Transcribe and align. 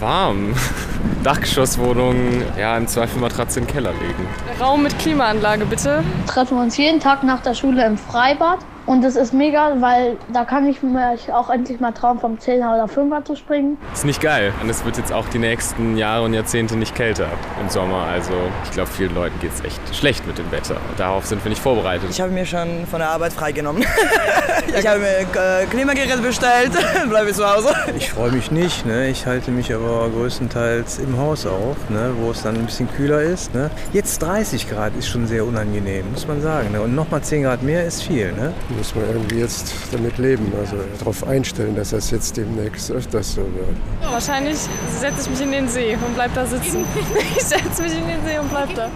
Warm. 0.00 0.54
Dachgeschosswohnung, 1.22 2.42
ja, 2.58 2.76
im 2.76 2.88
Zweifel 2.88 3.20
Matratze 3.20 3.60
in 3.60 3.66
den 3.66 3.72
Keller 3.72 3.92
legen. 3.92 4.26
Raum 4.58 4.82
mit 4.82 4.98
Klimaanlage, 4.98 5.66
bitte. 5.66 6.02
Treffen 6.26 6.56
wir 6.56 6.62
uns 6.62 6.76
jeden 6.78 6.98
Tag 6.98 7.22
nach 7.22 7.42
der 7.42 7.54
Schule 7.54 7.86
im 7.86 7.98
Freibad. 7.98 8.58
Und 8.90 9.04
das 9.04 9.14
ist 9.14 9.32
mega, 9.32 9.76
weil 9.78 10.16
da 10.32 10.44
kann 10.44 10.66
ich 10.66 10.82
mir 10.82 11.14
auch 11.32 11.48
endlich 11.48 11.78
mal 11.78 11.92
trauen, 11.92 12.18
vom 12.18 12.38
10er 12.38 12.74
oder 12.74 12.86
5er 12.86 13.24
zu 13.24 13.36
springen. 13.36 13.78
Ist 13.92 14.04
nicht 14.04 14.20
geil. 14.20 14.52
Und 14.60 14.68
es 14.68 14.84
wird 14.84 14.96
jetzt 14.96 15.12
auch 15.12 15.28
die 15.28 15.38
nächsten 15.38 15.96
Jahre 15.96 16.24
und 16.24 16.34
Jahrzehnte 16.34 16.74
nicht 16.74 16.96
kälter 16.96 17.28
im 17.60 17.68
Sommer. 17.68 18.02
Also 18.12 18.32
ich 18.64 18.72
glaube, 18.72 18.90
vielen 18.90 19.14
Leuten 19.14 19.38
geht 19.38 19.52
es 19.54 19.64
echt 19.64 19.80
schlecht 19.94 20.26
mit 20.26 20.38
dem 20.38 20.50
Wetter. 20.50 20.74
Darauf 20.96 21.24
sind 21.24 21.44
wir 21.44 21.50
nicht 21.50 21.62
vorbereitet. 21.62 22.10
Ich 22.10 22.20
habe 22.20 22.32
mir 22.32 22.44
schon 22.44 22.84
von 22.90 22.98
der 22.98 23.10
Arbeit 23.10 23.32
freigenommen. 23.32 23.84
ich 24.76 24.84
habe 24.84 24.98
mir 24.98 25.20
äh, 25.20 25.66
Klimageräte 25.66 26.20
bestellt, 26.20 26.72
bleibe 27.08 27.32
zu 27.32 27.48
Hause. 27.48 27.68
Ich 27.96 28.10
freue 28.10 28.32
mich 28.32 28.50
nicht. 28.50 28.86
Ne? 28.86 29.08
Ich 29.08 29.24
halte 29.24 29.52
mich 29.52 29.72
aber 29.72 30.08
größtenteils 30.08 30.98
im 30.98 31.16
Haus 31.16 31.46
auf, 31.46 31.76
ne? 31.90 32.12
wo 32.18 32.32
es 32.32 32.42
dann 32.42 32.56
ein 32.56 32.66
bisschen 32.66 32.88
kühler 32.92 33.22
ist. 33.22 33.54
Ne? 33.54 33.70
Jetzt 33.92 34.20
30 34.20 34.68
Grad 34.68 34.96
ist 34.98 35.06
schon 35.06 35.28
sehr 35.28 35.44
unangenehm, 35.44 36.10
muss 36.10 36.26
man 36.26 36.42
sagen. 36.42 36.72
Ne? 36.72 36.80
Und 36.80 36.96
nochmal 36.96 37.22
10 37.22 37.44
Grad 37.44 37.62
mehr 37.62 37.86
ist 37.86 38.02
viel. 38.02 38.32
Muss 38.80 38.94
man 38.94 39.04
irgendwie 39.08 39.40
jetzt 39.40 39.74
damit 39.92 40.16
leben, 40.16 40.50
also 40.58 40.76
darauf 40.98 41.26
einstellen, 41.26 41.76
dass 41.76 41.90
das 41.90 42.10
jetzt 42.10 42.34
demnächst 42.38 42.90
öfters 42.90 43.34
so 43.34 43.42
wird. 43.42 43.76
Wahrscheinlich 44.10 44.56
setze 44.98 45.20
ich 45.20 45.28
mich 45.28 45.40
in 45.42 45.52
den 45.52 45.68
See 45.68 45.92
und 45.96 46.14
bleib 46.14 46.32
da 46.34 46.46
sitzen. 46.46 46.86
Ich 47.36 47.42
setze 47.42 47.82
mich 47.82 47.92
in 47.92 48.08
den 48.08 48.24
See 48.24 48.38
und 48.38 48.48
bleib 48.48 48.74
da. 48.74 48.88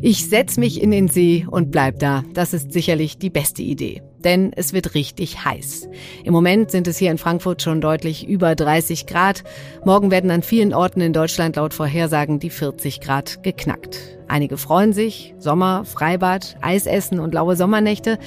Ich 0.00 0.28
setze 0.28 0.60
mich 0.60 0.80
in 0.80 0.92
den 0.92 1.08
See 1.08 1.44
und 1.50 1.72
bleib 1.72 1.98
da. 1.98 2.22
Das 2.32 2.52
ist 2.52 2.72
sicherlich 2.72 3.18
die 3.18 3.30
beste 3.30 3.62
Idee. 3.62 4.02
Denn 4.22 4.52
es 4.54 4.72
wird 4.72 4.94
richtig 4.94 5.44
heiß. 5.44 5.88
Im 6.24 6.32
Moment 6.32 6.70
sind 6.70 6.86
es 6.86 6.98
hier 6.98 7.10
in 7.10 7.18
Frankfurt 7.18 7.62
schon 7.62 7.80
deutlich 7.80 8.26
über 8.26 8.54
30 8.54 9.06
Grad. 9.06 9.42
Morgen 9.84 10.10
werden 10.12 10.30
an 10.30 10.42
vielen 10.42 10.72
Orten 10.72 11.00
in 11.00 11.12
Deutschland 11.12 11.56
laut 11.56 11.74
Vorhersagen 11.74 12.38
die 12.38 12.50
40 12.50 13.00
Grad 13.00 13.42
geknackt. 13.42 13.98
Einige 14.28 14.56
freuen 14.56 14.92
sich. 14.92 15.34
Sommer, 15.38 15.84
Freibad, 15.84 16.56
Eisessen 16.60 17.18
und 17.18 17.34
laue 17.34 17.56
Sommernächte. 17.56 18.18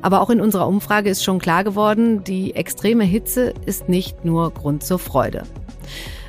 Aber 0.00 0.22
auch 0.22 0.30
in 0.30 0.40
unserer 0.40 0.66
Umfrage 0.66 1.08
ist 1.08 1.22
schon 1.22 1.38
klar 1.38 1.62
geworden, 1.62 2.24
die 2.24 2.56
extreme 2.56 3.04
Hitze 3.04 3.54
ist 3.66 3.88
nicht 3.88 4.24
nur 4.24 4.50
Grund 4.50 4.82
zur 4.82 4.98
Freude. 4.98 5.44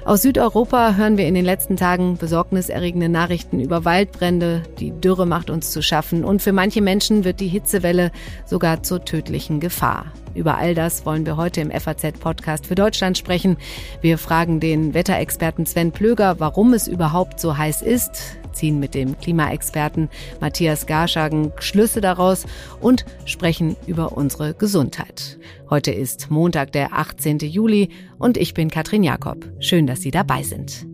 Aus 0.05 0.21
Südeuropa 0.23 0.95
hören 0.95 1.17
wir 1.17 1.27
in 1.27 1.33
den 1.33 1.45
letzten 1.45 1.77
Tagen 1.77 2.17
besorgniserregende 2.17 3.07
Nachrichten 3.07 3.61
über 3.61 3.85
Waldbrände. 3.85 4.63
Die 4.77 4.91
Dürre 4.91 5.25
macht 5.25 5.49
uns 5.49 5.71
zu 5.71 5.81
schaffen 5.81 6.25
und 6.25 6.41
für 6.41 6.51
manche 6.51 6.81
Menschen 6.81 7.23
wird 7.23 7.39
die 7.39 7.47
Hitzewelle 7.47 8.11
sogar 8.45 8.83
zur 8.83 9.05
tödlichen 9.05 9.61
Gefahr. 9.61 10.07
Über 10.35 10.57
all 10.57 10.75
das 10.75 11.05
wollen 11.05 11.25
wir 11.25 11.37
heute 11.37 11.61
im 11.61 11.71
FAZ-Podcast 11.71 12.65
für 12.65 12.75
Deutschland 12.75 13.17
sprechen. 13.17 13.55
Wir 14.01 14.17
fragen 14.17 14.59
den 14.59 14.93
Wetterexperten 14.93 15.65
Sven 15.65 15.93
Plöger, 15.93 16.37
warum 16.37 16.73
es 16.73 16.89
überhaupt 16.89 17.39
so 17.39 17.57
heiß 17.57 17.81
ist, 17.81 18.37
ziehen 18.53 18.79
mit 18.79 18.93
dem 18.93 19.17
Klimaexperten 19.17 20.09
Matthias 20.39 20.85
Garschagen 20.85 21.51
Schlüsse 21.59 22.01
daraus 22.01 22.45
und 22.81 23.05
sprechen 23.25 23.75
über 23.87 24.15
unsere 24.17 24.53
Gesundheit. 24.53 25.39
Heute 25.69 25.91
ist 25.91 26.31
Montag, 26.31 26.71
der 26.71 26.93
18. 26.93 27.39
Juli 27.39 27.89
und 28.17 28.37
ich 28.37 28.53
bin 28.53 28.69
Katrin 28.69 29.03
Jakob. 29.03 29.51
Schön, 29.59 29.87
dass 29.87 30.01
Sie 30.01 30.11
dabei 30.11 30.43
sind. 30.43 30.85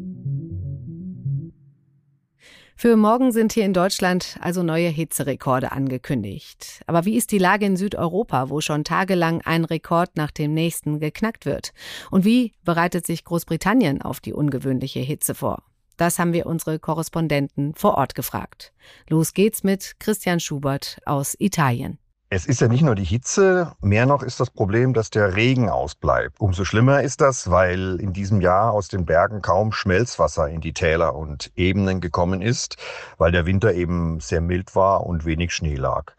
Für 2.82 2.96
morgen 2.96 3.34
sind 3.34 3.52
hier 3.52 3.66
in 3.66 3.74
Deutschland 3.74 4.38
also 4.40 4.64
neue 4.64 4.88
Hitzerekorde 4.88 5.74
angekündigt. 5.74 6.82
Aber 6.88 7.04
wie 7.04 7.18
ist 7.18 7.34
die 7.34 7.38
Lage 7.38 7.66
in 7.66 7.76
Südeuropa, 7.76 8.50
wo 8.50 8.62
schon 8.62 8.86
tagelang 8.86 9.42
ein 9.42 9.66
Rekord 9.66 10.16
nach 10.16 10.32
dem 10.32 10.54
nächsten 10.54 11.02
geknackt 11.02 11.46
wird? 11.46 11.74
Und 12.10 12.24
wie 12.24 12.54
bereitet 12.64 13.06
sich 13.06 13.26
Großbritannien 13.26 14.02
auf 14.02 14.22
die 14.22 14.32
ungewöhnliche 14.32 15.02
Hitze 15.02 15.36
vor? 15.36 15.64
Das 16.00 16.18
haben 16.18 16.32
wir 16.32 16.46
unsere 16.46 16.80
Korrespondenten 16.80 17.76
vor 17.76 17.96
Ort 17.96 18.16
gefragt. 18.16 18.72
Los 19.10 19.34
geht's 19.34 19.66
mit 19.66 20.00
Christian 20.00 20.40
Schubert 20.40 20.98
aus 21.06 21.36
Italien. 21.40 22.00
Es 22.32 22.46
ist 22.46 22.62
ja 22.62 22.68
nicht 22.68 22.84
nur 22.84 22.94
die 22.94 23.04
Hitze, 23.04 23.74
mehr 23.82 24.06
noch 24.06 24.22
ist 24.22 24.40
das 24.40 24.52
Problem, 24.52 24.94
dass 24.94 25.10
der 25.10 25.36
Regen 25.36 25.68
ausbleibt. 25.68 26.40
Umso 26.40 26.64
schlimmer 26.64 27.02
ist 27.02 27.22
das, 27.22 27.50
weil 27.50 28.00
in 28.00 28.14
diesem 28.14 28.40
Jahr 28.40 28.72
aus 28.72 28.88
den 28.88 29.04
Bergen 29.04 29.42
kaum 29.42 29.72
Schmelzwasser 29.72 30.48
in 30.48 30.62
die 30.62 30.74
Täler 30.74 31.16
und 31.16 31.52
Ebenen 31.56 32.02
gekommen 32.02 32.44
ist, 32.44 32.78
weil 33.18 33.32
der 33.32 33.48
Winter 33.48 33.74
eben 33.74 34.20
sehr 34.20 34.42
mild 34.42 34.76
war 34.76 35.08
und 35.08 35.26
wenig 35.26 35.56
Schnee 35.56 35.74
lag. 35.74 36.14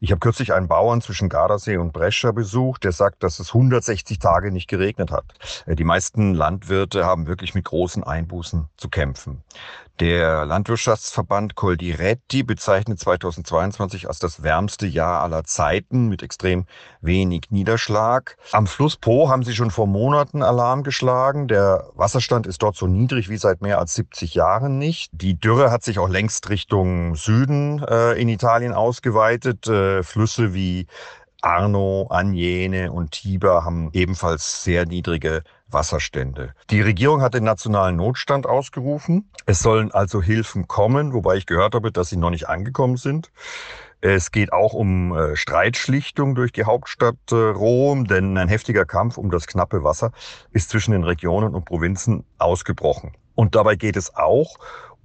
Ich 0.00 0.10
habe 0.10 0.18
kürzlich 0.18 0.52
einen 0.52 0.66
Bauern 0.66 1.00
zwischen 1.00 1.28
Gardasee 1.28 1.76
und 1.76 1.92
Brescia 1.92 2.32
besucht, 2.32 2.82
der 2.82 2.90
sagt, 2.90 3.22
dass 3.22 3.38
es 3.38 3.54
160 3.54 4.18
Tage 4.18 4.50
nicht 4.50 4.66
geregnet 4.66 5.12
hat. 5.12 5.26
Äh, 5.66 5.76
die 5.76 5.84
meisten 5.84 6.34
Landwirte 6.34 7.06
haben 7.06 7.28
wirklich 7.28 7.54
mit 7.54 7.66
großen 7.66 8.02
Einbußen 8.02 8.68
zu 8.76 8.88
kämpfen. 8.88 9.44
Der 10.00 10.46
Landwirtschaftsverband 10.46 11.54
Coldiretti 11.54 12.42
bezeichnet 12.42 12.98
2022 12.98 14.08
als 14.08 14.18
das 14.18 14.42
wärmste 14.42 14.86
Jahr 14.86 15.22
aller 15.22 15.44
Zeiten 15.52 16.08
mit 16.08 16.22
extrem 16.22 16.66
wenig 17.00 17.50
Niederschlag. 17.50 18.36
Am 18.52 18.66
Fluss 18.66 18.96
Po 18.96 19.28
haben 19.28 19.42
sie 19.42 19.54
schon 19.54 19.70
vor 19.70 19.86
Monaten 19.86 20.42
Alarm 20.42 20.82
geschlagen. 20.82 21.48
Der 21.48 21.88
Wasserstand 21.94 22.46
ist 22.46 22.62
dort 22.62 22.76
so 22.76 22.86
niedrig 22.86 23.28
wie 23.28 23.36
seit 23.36 23.62
mehr 23.62 23.78
als 23.78 23.94
70 23.94 24.34
Jahren 24.34 24.78
nicht. 24.78 25.10
Die 25.12 25.38
Dürre 25.38 25.70
hat 25.70 25.82
sich 25.82 25.98
auch 25.98 26.08
längst 26.08 26.48
Richtung 26.48 27.14
Süden 27.14 27.82
äh, 27.84 28.12
in 28.20 28.28
Italien 28.28 28.72
ausgeweitet. 28.72 29.66
Äh, 29.66 30.02
Flüsse 30.02 30.54
wie 30.54 30.86
Arno, 31.42 32.06
Agnene 32.08 32.92
und 32.92 33.10
Tiber 33.10 33.64
haben 33.64 33.90
ebenfalls 33.92 34.62
sehr 34.62 34.86
niedrige 34.86 35.42
Wasserstände. 35.68 36.54
Die 36.70 36.80
Regierung 36.80 37.20
hat 37.20 37.34
den 37.34 37.44
nationalen 37.44 37.96
Notstand 37.96 38.46
ausgerufen. 38.46 39.28
Es 39.46 39.58
sollen 39.60 39.90
also 39.90 40.22
Hilfen 40.22 40.68
kommen, 40.68 41.12
wobei 41.12 41.36
ich 41.36 41.46
gehört 41.46 41.74
habe, 41.74 41.90
dass 41.90 42.10
sie 42.10 42.16
noch 42.16 42.30
nicht 42.30 42.48
angekommen 42.48 42.96
sind. 42.96 43.30
Es 44.04 44.32
geht 44.32 44.52
auch 44.52 44.74
um 44.74 45.16
äh, 45.16 45.36
Streitschlichtung 45.36 46.34
durch 46.34 46.50
die 46.50 46.64
Hauptstadt 46.64 47.14
äh, 47.30 47.36
Rom, 47.36 48.08
denn 48.08 48.36
ein 48.36 48.48
heftiger 48.48 48.84
Kampf 48.84 49.16
um 49.16 49.30
das 49.30 49.46
knappe 49.46 49.84
Wasser 49.84 50.10
ist 50.50 50.70
zwischen 50.70 50.90
den 50.90 51.04
Regionen 51.04 51.54
und 51.54 51.66
Provinzen 51.66 52.24
ausgebrochen. 52.38 53.12
Und 53.36 53.54
dabei 53.54 53.76
geht 53.76 53.96
es 53.96 54.16
auch 54.16 54.56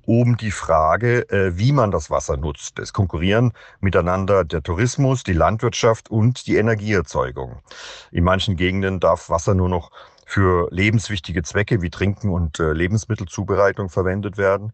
um 0.08 0.36
die 0.36 0.50
Frage, 0.50 1.30
äh, 1.30 1.56
wie 1.60 1.74
man 1.74 1.92
das 1.92 2.10
Wasser 2.10 2.38
nutzt. 2.38 2.80
Es 2.80 2.92
konkurrieren 2.92 3.54
miteinander 3.82 4.44
der 4.44 4.64
Tourismus, 4.64 5.24
die 5.24 5.34
Landwirtschaft 5.34 6.10
und 6.10 6.48
die 6.48 6.56
Energieerzeugung. 6.56 7.58
In 8.12 8.24
manchen 8.24 8.56
Gegenden 8.56 9.00
darf 9.00 9.30
Wasser 9.30 9.54
nur 9.54 9.70
noch 9.70 9.92
für 10.30 10.68
lebenswichtige 10.72 11.42
Zwecke 11.42 11.82
wie 11.82 11.90
Trinken 11.90 12.30
und 12.30 12.60
äh, 12.60 12.74
Lebensmittelzubereitung 12.74 13.88
verwendet 13.88 14.38
werden. 14.38 14.74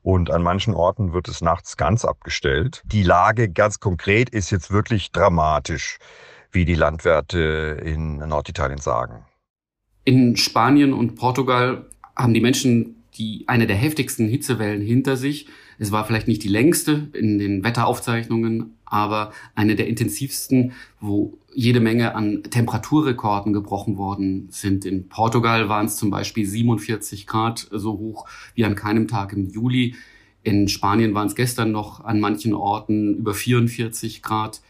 Und 0.00 0.30
an 0.30 0.42
manchen 0.42 0.72
Orten 0.72 1.12
wird 1.12 1.28
es 1.28 1.42
nachts 1.42 1.76
ganz 1.76 2.06
abgestellt. 2.06 2.82
Die 2.86 3.02
Lage 3.02 3.50
ganz 3.50 3.80
konkret 3.80 4.30
ist 4.30 4.50
jetzt 4.50 4.70
wirklich 4.70 5.12
dramatisch, 5.12 5.98
wie 6.52 6.64
die 6.64 6.74
Landwirte 6.74 7.82
in 7.84 8.16
Norditalien 8.16 8.78
sagen. 8.78 9.26
In 10.04 10.38
Spanien 10.38 10.94
und 10.94 11.16
Portugal 11.16 11.84
haben 12.16 12.32
die 12.32 12.40
Menschen 12.40 13.04
die 13.18 13.44
eine 13.46 13.66
der 13.66 13.76
heftigsten 13.76 14.26
Hitzewellen 14.26 14.80
hinter 14.80 15.18
sich. 15.18 15.48
Es 15.78 15.92
war 15.92 16.04
vielleicht 16.04 16.28
nicht 16.28 16.42
die 16.42 16.48
längste 16.48 17.08
in 17.12 17.38
den 17.38 17.64
Wetteraufzeichnungen, 17.64 18.76
aber 18.84 19.32
eine 19.54 19.74
der 19.74 19.88
intensivsten, 19.88 20.72
wo 21.00 21.38
jede 21.54 21.80
Menge 21.80 22.14
an 22.14 22.42
Temperaturrekorden 22.42 23.52
gebrochen 23.52 23.96
worden 23.96 24.48
sind. 24.50 24.84
In 24.84 25.08
Portugal 25.08 25.68
waren 25.68 25.86
es 25.86 25.96
zum 25.96 26.10
Beispiel 26.10 26.46
47 26.46 27.26
Grad 27.26 27.68
so 27.70 27.92
hoch 27.92 28.26
wie 28.54 28.64
an 28.64 28.74
keinem 28.74 29.08
Tag 29.08 29.32
im 29.32 29.48
Juli. 29.48 29.94
In 30.42 30.68
Spanien 30.68 31.14
waren 31.14 31.28
es 31.28 31.34
gestern 31.34 31.72
noch 31.72 32.04
an 32.04 32.20
manchen 32.20 32.54
Orten 32.54 33.16
über 33.16 33.34
44 33.34 34.22
Grad. 34.22 34.60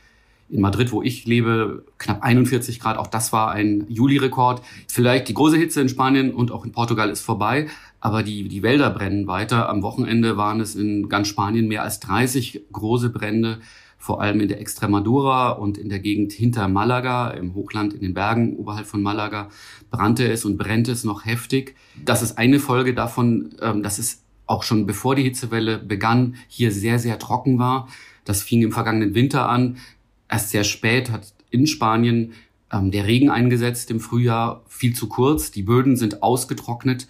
In 0.51 0.61
Madrid, 0.61 0.93
wo 0.93 1.03
ich 1.03 1.25
lebe, 1.25 1.85
knapp 1.99 2.23
41 2.23 2.79
Grad. 2.79 2.99
Auch 2.99 3.07
das 3.07 3.33
war 3.33 3.51
ein 3.51 3.87
Juli-Rekord. 3.89 4.63
Vielleicht 4.89 5.29
die 5.29 5.35
große 5.35 5.57
Hitze 5.57 5.81
in 5.81 5.89
Spanien 5.89 6.35
und 6.35 6.53
auch 6.53 6.65
in 6.65 6.73
Portugal 6.73 7.11
ist 7.11 7.23
vorbei 7.23 7.69
aber 8.05 8.23
die, 8.23 8.49
die 8.49 8.63
Wälder 8.63 8.91
brennen 8.91 9.27
weiter. 9.27 9.71
Am 9.71 9.83
Wochenende 9.83 10.37
waren 10.37 10.61
es 10.61 10.75
in 10.75 11.09
ganz 11.09 11.27
Spanien 11.27 11.69
mehr 11.69 11.83
als 11.83 12.01
30 12.01 12.65
große 12.71 13.09
Brände, 13.09 13.61
vor 13.97 14.21
allem 14.21 14.41
in 14.41 14.49
der 14.49 14.61
Extremadura 14.61 15.53
und 15.53 15.79
in 15.79 15.89
der 15.89 16.01
Gegend 16.01 16.35
hinter 16.35 16.69
Malaga, 16.69 17.31
im 17.31 17.55
Hochland 17.55 17.95
in 17.95 18.03
den 18.03 18.13
Bergen 18.13 18.57
oberhalb 18.57 18.87
von 18.87 19.03
Malaga, 19.03 19.49
brannte 19.91 20.31
es 20.31 20.45
und 20.45 20.59
brennt 20.59 20.87
es 20.89 21.05
noch 21.05 21.25
heftig. 21.25 21.77
Das 22.05 22.21
ist 22.21 22.37
eine 22.37 22.59
Folge 22.59 22.93
davon, 22.93 23.55
ähm, 23.63 23.83
dass 23.83 23.99
es 23.99 24.23
auch 24.45 24.65
schon 24.65 24.85
bevor 24.85 25.15
die 25.15 25.23
Hitzewelle 25.23 25.79
begann, 25.79 26.35
hier 26.47 26.73
sehr, 26.73 26.99
sehr 26.99 27.19
trocken 27.19 27.59
war. 27.59 27.89
Das 28.27 28.43
fing 28.43 28.61
im 28.61 28.73
vergangenen 28.73 29.15
Winter 29.15 29.49
an. 29.49 29.79
Erst 30.29 30.51
sehr 30.51 30.65
spät 30.65 31.11
hat 31.11 31.33
in 31.49 31.67
Spanien 31.67 32.35
ähm, 32.71 32.91
der 32.91 33.07
Regen 33.07 33.31
eingesetzt 33.31 33.91
im 33.91 33.99
Frühjahr, 33.99 34.63
viel 34.69 34.95
zu 34.95 35.09
kurz. 35.09 35.53
Die 35.53 35.63
Böden 35.63 35.97
sind 35.97 36.23
ausgetrocknet. 36.23 37.09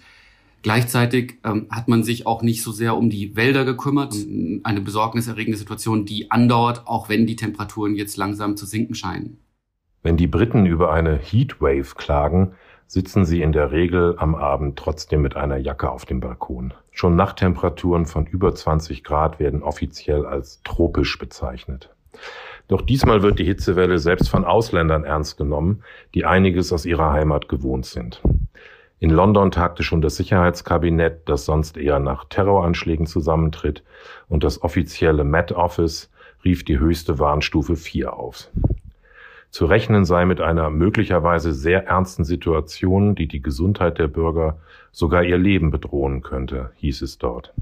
Gleichzeitig 0.65 1.37
ähm, 1.43 1.67
hat 1.69 1.87
man 1.87 2.01
sich 2.01 2.25
auch 2.25 2.41
nicht 2.41 2.63
so 2.63 2.71
sehr 2.71 2.97
um 2.97 3.11
die 3.11 3.35
Wälder 3.35 3.65
gekümmert. 3.65 4.15
Eine 4.63 4.81
besorgniserregende 4.81 5.59
Situation, 5.59 6.05
die 6.05 6.31
andauert, 6.31 6.87
auch 6.87 7.07
wenn 7.07 7.27
die 7.27 7.35
Temperaturen 7.35 7.93
jetzt 7.93 8.17
langsam 8.17 8.57
zu 8.57 8.65
sinken 8.65 8.95
scheinen. 8.95 9.37
Wenn 10.01 10.17
die 10.17 10.25
Briten 10.25 10.65
über 10.65 10.91
eine 10.91 11.17
Heatwave 11.17 11.93
klagen, 11.93 12.53
sitzen 12.87 13.25
sie 13.25 13.43
in 13.43 13.51
der 13.51 13.71
Regel 13.71 14.15
am 14.17 14.33
Abend 14.33 14.79
trotzdem 14.79 15.21
mit 15.21 15.35
einer 15.35 15.57
Jacke 15.57 15.91
auf 15.91 16.05
dem 16.05 16.19
Balkon. 16.19 16.73
Schon 16.89 17.15
Nachttemperaturen 17.15 18.07
von 18.07 18.25
über 18.25 18.55
20 18.55 19.03
Grad 19.03 19.39
werden 19.39 19.61
offiziell 19.61 20.25
als 20.25 20.63
tropisch 20.63 21.19
bezeichnet. 21.19 21.93
Doch 22.67 22.81
diesmal 22.81 23.21
wird 23.21 23.37
die 23.37 23.45
Hitzewelle 23.45 23.99
selbst 23.99 24.29
von 24.29 24.43
Ausländern 24.43 25.03
ernst 25.03 25.37
genommen, 25.37 25.83
die 26.15 26.25
einiges 26.25 26.73
aus 26.73 26.87
ihrer 26.87 27.11
Heimat 27.11 27.49
gewohnt 27.49 27.85
sind. 27.85 28.19
In 29.05 29.11
London 29.11 29.51
tagte 29.51 29.83
schon 29.83 30.01
das 30.01 30.15
Sicherheitskabinett, 30.15 31.29
das 31.29 31.45
sonst 31.45 31.77
eher 31.77 31.99
nach 31.99 32.25
Terroranschlägen 32.25 33.05
zusammentritt, 33.05 33.83
und 34.29 34.43
das 34.43 34.63
offizielle 34.63 35.23
Met 35.23 35.51
Office 35.51 36.11
rief 36.43 36.65
die 36.65 36.79
höchste 36.79 37.19
Warnstufe 37.19 37.75
4 37.75 38.11
auf. 38.11 38.49
Zu 39.51 39.67
rechnen 39.67 40.05
sei 40.05 40.25
mit 40.25 40.41
einer 40.41 40.71
möglicherweise 40.71 41.53
sehr 41.53 41.85
ernsten 41.85 42.23
Situation, 42.23 43.13
die 43.13 43.27
die 43.27 43.43
Gesundheit 43.43 43.99
der 43.99 44.07
Bürger, 44.07 44.57
sogar 44.91 45.23
ihr 45.23 45.37
Leben 45.37 45.69
bedrohen 45.69 46.23
könnte, 46.23 46.71
hieß 46.77 47.03
es 47.03 47.19
dort. 47.19 47.53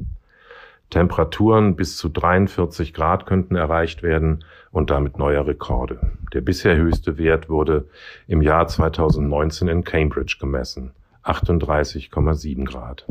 Temperaturen 0.92 1.76
bis 1.76 1.98
zu 1.98 2.08
43 2.08 2.94
Grad 2.94 3.26
könnten 3.26 3.58
erreicht 3.58 4.02
werden 4.02 4.46
und 4.72 4.92
damit 4.92 5.18
neuer 5.18 5.46
Rekorde. 5.46 6.14
Der 6.34 6.40
bisher 6.40 6.78
höchste 6.78 7.18
Wert 7.18 7.50
wurde 7.50 7.84
im 8.30 8.42
Jahr 8.42 8.66
2019 8.66 9.68
in 9.68 9.84
Cambridge 9.84 10.38
gemessen, 10.40 10.94
38,7 11.24 12.66
Grad. 12.66 13.06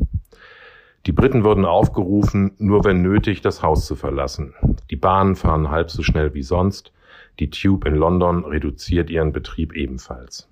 Die 1.07 1.13
Briten 1.13 1.43
wurden 1.43 1.65
aufgerufen, 1.65 2.53
nur 2.59 2.85
wenn 2.85 3.03
nötig 3.03 3.41
das 3.41 3.63
Haus 3.63 3.87
zu 3.87 3.97
verlassen. 3.97 4.55
Die 4.91 4.97
Bahnen 4.97 5.35
fahren 5.35 5.71
halb 5.71 5.91
so 5.91 6.03
schnell 6.03 6.33
wie 6.35 6.43
sonst. 6.43 6.93
Die 7.41 7.51
Tube 7.51 7.87
in 7.87 7.97
London 7.97 8.45
reduziert 8.45 9.11
ihren 9.11 9.33
Betrieb 9.33 9.75
ebenfalls. 9.75 10.49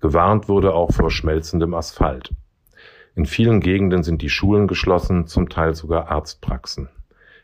Gewarnt 0.00 0.48
wurde 0.48 0.74
auch 0.74 0.92
vor 0.92 1.10
schmelzendem 1.10 1.74
Asphalt. 1.74 2.30
In 3.16 3.26
vielen 3.26 3.60
Gegenden 3.60 4.02
sind 4.02 4.22
die 4.22 4.28
Schulen 4.28 4.66
geschlossen, 4.66 5.26
zum 5.26 5.48
Teil 5.48 5.74
sogar 5.74 6.08
Arztpraxen. 6.08 6.88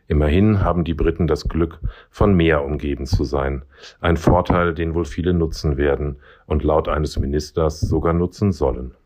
Immerhin 0.09 0.61
haben 0.61 0.85
die 0.85 0.95
Briten 0.95 1.29
das 1.29 1.49
Glück, 1.49 1.79
von 2.11 2.35
Meer 2.35 2.65
umgeben 2.65 3.07
zu 3.07 3.23
sein. 3.23 3.63
Ein 4.01 4.17
Vorteil, 4.17 4.75
den 4.75 4.95
wohl 4.95 5.05
viele 5.05 5.33
nutzen 5.33 5.77
werden 5.77 6.17
und 6.47 6.65
laut 6.65 6.89
eines 6.89 7.17
Ministers 7.19 7.81
sogar 7.81 8.13
nutzen 8.13 8.51
sollen. 8.51 8.97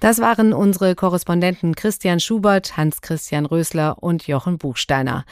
Das 0.00 0.20
waren 0.20 0.52
unsere 0.52 0.94
Korrespondenten 0.94 1.74
Christian 1.74 2.20
Schubert, 2.20 2.76
Hans-Christian 2.76 3.46
Rösler 3.46 4.02
und 4.02 4.26
Jochen 4.26 4.58
Buchsteiner. 4.58 5.24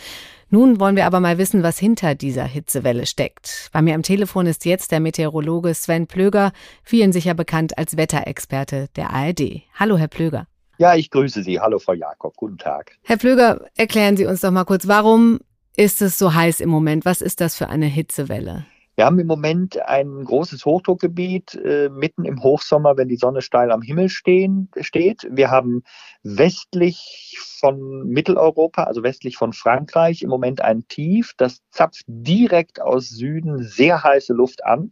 Nun 0.50 0.81
wollen 0.81 0.96
wir 0.96 1.06
aber 1.06 1.20
mal 1.20 1.37
wissen, 1.37 1.62
was 1.62 1.79
hinter 1.79 2.14
dieser 2.14 2.44
Hitzewelle 2.44 3.05
steckt. 3.05 3.69
Bei 3.73 3.82
mir 3.82 3.94
am 3.94 4.02
Telefon 4.02 4.46
ist 4.46 4.64
jetzt 4.64 4.93
der 4.93 5.00
Meteorologe 5.00 5.75
Sven 5.75 6.06
Plöger, 6.06 6.52
vielen 6.82 7.12
sicher 7.12 7.35
bekannt 7.35 7.76
als 7.76 7.96
Wetterexperte 7.96 8.88
der 8.96 9.11
ARD. 9.11 9.62
Hallo, 9.75 9.99
Herr 9.99 10.08
Plöger. 10.08 10.46
Ja, 10.79 10.94
ich 10.94 11.11
grüße 11.11 11.43
Sie. 11.43 11.61
Hallo, 11.61 11.79
Frau 11.79 11.93
Jakob. 11.93 12.37
Guten 12.37 12.56
Tag. 12.56 12.93
Herr 13.02 13.17
Plöger, 13.17 13.67
erklären 13.76 14.17
Sie 14.17 14.26
uns 14.26 14.40
doch 14.40 14.52
mal 14.52 14.64
kurz, 14.64 14.87
warum 14.87 15.40
ist 15.76 16.00
es 16.00 16.19
so 16.19 16.35
heiß 16.35 16.61
im 16.61 16.70
Moment? 16.70 17.05
Was 17.05 17.20
ist 17.20 17.40
das 17.40 17.55
für 17.55 17.69
eine 17.69 17.87
Hitzewelle? 17.87 18.64
Wir 18.99 19.05
haben 19.05 19.21
im 19.21 19.29
Moment 19.29 19.81
ein 19.81 20.25
großes 20.25 20.65
Hochdruckgebiet 20.65 21.55
äh, 21.55 21.89
mitten 21.89 22.25
im 22.25 22.43
Hochsommer, 22.43 22.97
wenn 22.97 23.06
die 23.06 23.15
Sonne 23.15 23.43
steil 23.43 23.71
am 23.71 23.81
Himmel 23.81 24.09
stehen, 24.09 24.71
steht. 24.81 25.25
Wir 25.31 25.53
haben 25.53 25.85
westlich 26.25 27.39
von 27.61 28.09
Mitteleuropa, 28.09 28.83
also 28.83 29.05
westlich 29.05 29.37
von 29.37 29.53
Frankreich, 29.53 30.23
im 30.23 30.31
Moment 30.31 30.62
ein 30.62 30.89
Tief. 30.89 31.33
Das 31.37 31.61
zapft 31.71 32.03
direkt 32.09 32.83
aus 32.83 33.09
Süden 33.09 33.62
sehr 33.62 34.03
heiße 34.03 34.33
Luft 34.33 34.65
an. 34.65 34.91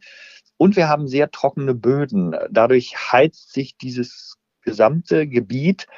Und 0.57 0.77
wir 0.77 0.89
haben 0.89 1.09
sehr 1.09 1.33
trockene 1.33 1.75
Böden. 1.75 2.37
Dadurch 2.49 2.95
heizt 3.11 3.53
sich 3.53 3.77
dieses 3.77 4.37
gesamte 4.63 5.27
Gebiet 5.27 5.89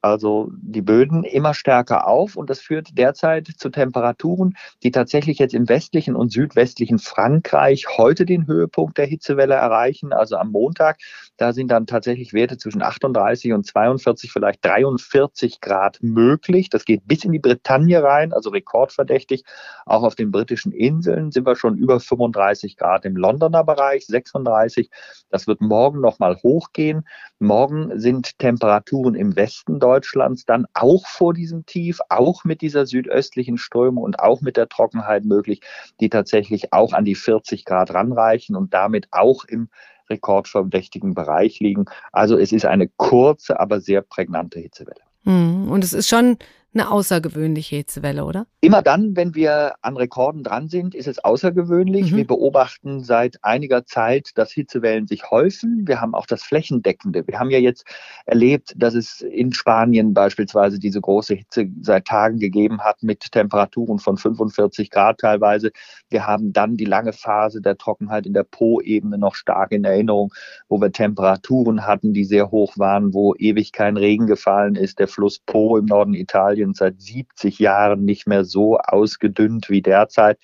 also 0.00 0.50
die 0.52 0.82
Böden 0.82 1.24
immer 1.24 1.54
stärker 1.54 2.06
auf 2.06 2.36
und 2.36 2.48
das 2.50 2.60
führt 2.60 2.96
derzeit 2.96 3.48
zu 3.56 3.68
Temperaturen, 3.68 4.56
die 4.82 4.92
tatsächlich 4.92 5.38
jetzt 5.38 5.54
im 5.54 5.68
westlichen 5.68 6.14
und 6.14 6.30
südwestlichen 6.30 6.98
Frankreich 6.98 7.86
heute 7.96 8.24
den 8.24 8.46
Höhepunkt 8.46 8.96
der 8.96 9.06
Hitzewelle 9.06 9.54
erreichen, 9.54 10.12
also 10.12 10.36
am 10.36 10.52
Montag. 10.52 10.98
Da 11.36 11.52
sind 11.52 11.70
dann 11.70 11.86
tatsächlich 11.86 12.32
Werte 12.32 12.58
zwischen 12.58 12.82
38 12.82 13.52
und 13.52 13.66
42, 13.66 14.30
vielleicht 14.30 14.64
43 14.64 15.60
Grad 15.60 15.98
möglich. 16.00 16.70
Das 16.70 16.84
geht 16.84 17.06
bis 17.06 17.24
in 17.24 17.32
die 17.32 17.38
Bretagne 17.40 18.02
rein, 18.02 18.32
also 18.32 18.50
rekordverdächtig. 18.50 19.44
Auch 19.84 20.04
auf 20.04 20.14
den 20.14 20.30
britischen 20.30 20.70
Inseln 20.70 21.32
sind 21.32 21.46
wir 21.46 21.56
schon 21.56 21.76
über 21.76 21.98
35 21.98 22.76
Grad 22.76 23.04
im 23.04 23.16
Londoner 23.16 23.64
Bereich, 23.64 24.06
36. 24.06 24.90
Das 25.30 25.46
wird 25.48 25.60
morgen 25.60 26.00
nochmal 26.00 26.36
hochgehen. 26.42 27.04
Morgen 27.40 27.98
sind 27.98 28.38
Temperaturen 28.38 29.14
im 29.14 29.34
Westen 29.36 29.80
Deutschlands 29.88 30.44
dann 30.44 30.66
auch 30.74 31.06
vor 31.06 31.32
diesem 31.32 31.64
Tief, 31.64 32.00
auch 32.10 32.44
mit 32.44 32.60
dieser 32.60 32.84
südöstlichen 32.84 33.56
Strömung 33.56 34.04
und 34.04 34.20
auch 34.20 34.42
mit 34.42 34.58
der 34.58 34.68
Trockenheit 34.68 35.24
möglich, 35.24 35.62
die 35.98 36.10
tatsächlich 36.10 36.74
auch 36.74 36.92
an 36.92 37.06
die 37.06 37.14
40 37.14 37.64
Grad 37.64 37.94
ranreichen 37.94 38.54
und 38.54 38.74
damit 38.74 39.08
auch 39.12 39.44
im 39.44 39.70
rekordverdächtigen 40.10 41.14
Bereich 41.14 41.60
liegen. 41.60 41.86
Also 42.12 42.36
es 42.36 42.52
ist 42.52 42.66
eine 42.66 42.88
kurze, 42.88 43.58
aber 43.58 43.80
sehr 43.80 44.02
prägnante 44.02 44.60
Hitzewelle. 44.60 45.00
Hm, 45.24 45.70
und 45.70 45.82
es 45.82 45.94
ist 45.94 46.08
schon 46.08 46.36
eine 46.74 46.90
außergewöhnliche 46.90 47.76
Hitzewelle, 47.76 48.24
oder? 48.24 48.46
Immer 48.60 48.82
dann, 48.82 49.16
wenn 49.16 49.34
wir 49.34 49.74
an 49.80 49.96
Rekorden 49.96 50.44
dran 50.44 50.68
sind, 50.68 50.94
ist 50.94 51.08
es 51.08 51.18
außergewöhnlich. 51.18 52.12
Mhm. 52.12 52.16
Wir 52.16 52.26
beobachten 52.26 53.02
seit 53.02 53.38
einiger 53.42 53.84
Zeit, 53.86 54.30
dass 54.34 54.52
Hitzewellen 54.52 55.06
sich 55.06 55.30
häufen. 55.30 55.86
Wir 55.86 56.00
haben 56.00 56.14
auch 56.14 56.26
das 56.26 56.42
Flächendeckende. 56.42 57.26
Wir 57.26 57.38
haben 57.38 57.50
ja 57.50 57.58
jetzt 57.58 57.84
erlebt, 58.26 58.74
dass 58.76 58.94
es 58.94 59.22
in 59.22 59.52
Spanien 59.52 60.14
beispielsweise 60.14 60.78
diese 60.78 61.00
große 61.00 61.34
Hitze 61.34 61.68
seit 61.80 62.04
Tagen 62.06 62.38
gegeben 62.38 62.80
hat 62.80 63.02
mit 63.02 63.32
Temperaturen 63.32 63.98
von 63.98 64.16
45 64.16 64.90
Grad 64.90 65.18
teilweise. 65.18 65.72
Wir 66.10 66.26
haben 66.26 66.52
dann 66.52 66.76
die 66.76 66.84
lange 66.84 67.12
Phase 67.12 67.60
der 67.60 67.78
Trockenheit 67.78 68.26
in 68.26 68.34
der 68.34 68.44
Po-Ebene 68.44 69.18
noch 69.18 69.34
stark 69.34 69.72
in 69.72 69.84
Erinnerung, 69.84 70.32
wo 70.68 70.80
wir 70.80 70.92
Temperaturen 70.92 71.86
hatten, 71.86 72.12
die 72.12 72.24
sehr 72.24 72.50
hoch 72.50 72.74
waren, 72.76 73.14
wo 73.14 73.34
ewig 73.36 73.72
kein 73.72 73.96
Regen 73.96 74.26
gefallen 74.26 74.74
ist. 74.74 74.98
Der 74.98 75.08
Fluss 75.08 75.38
Po 75.38 75.76
im 75.76 75.86
Norden 75.86 76.14
Italiens 76.14 76.67
Italien 76.68 76.74
seit 76.74 77.00
70 77.00 77.58
Jahren 77.58 78.04
nicht 78.04 78.26
mehr 78.26 78.44
so 78.44 78.78
ausgedünnt 78.78 79.70
wie 79.70 79.82
derzeit. 79.82 80.38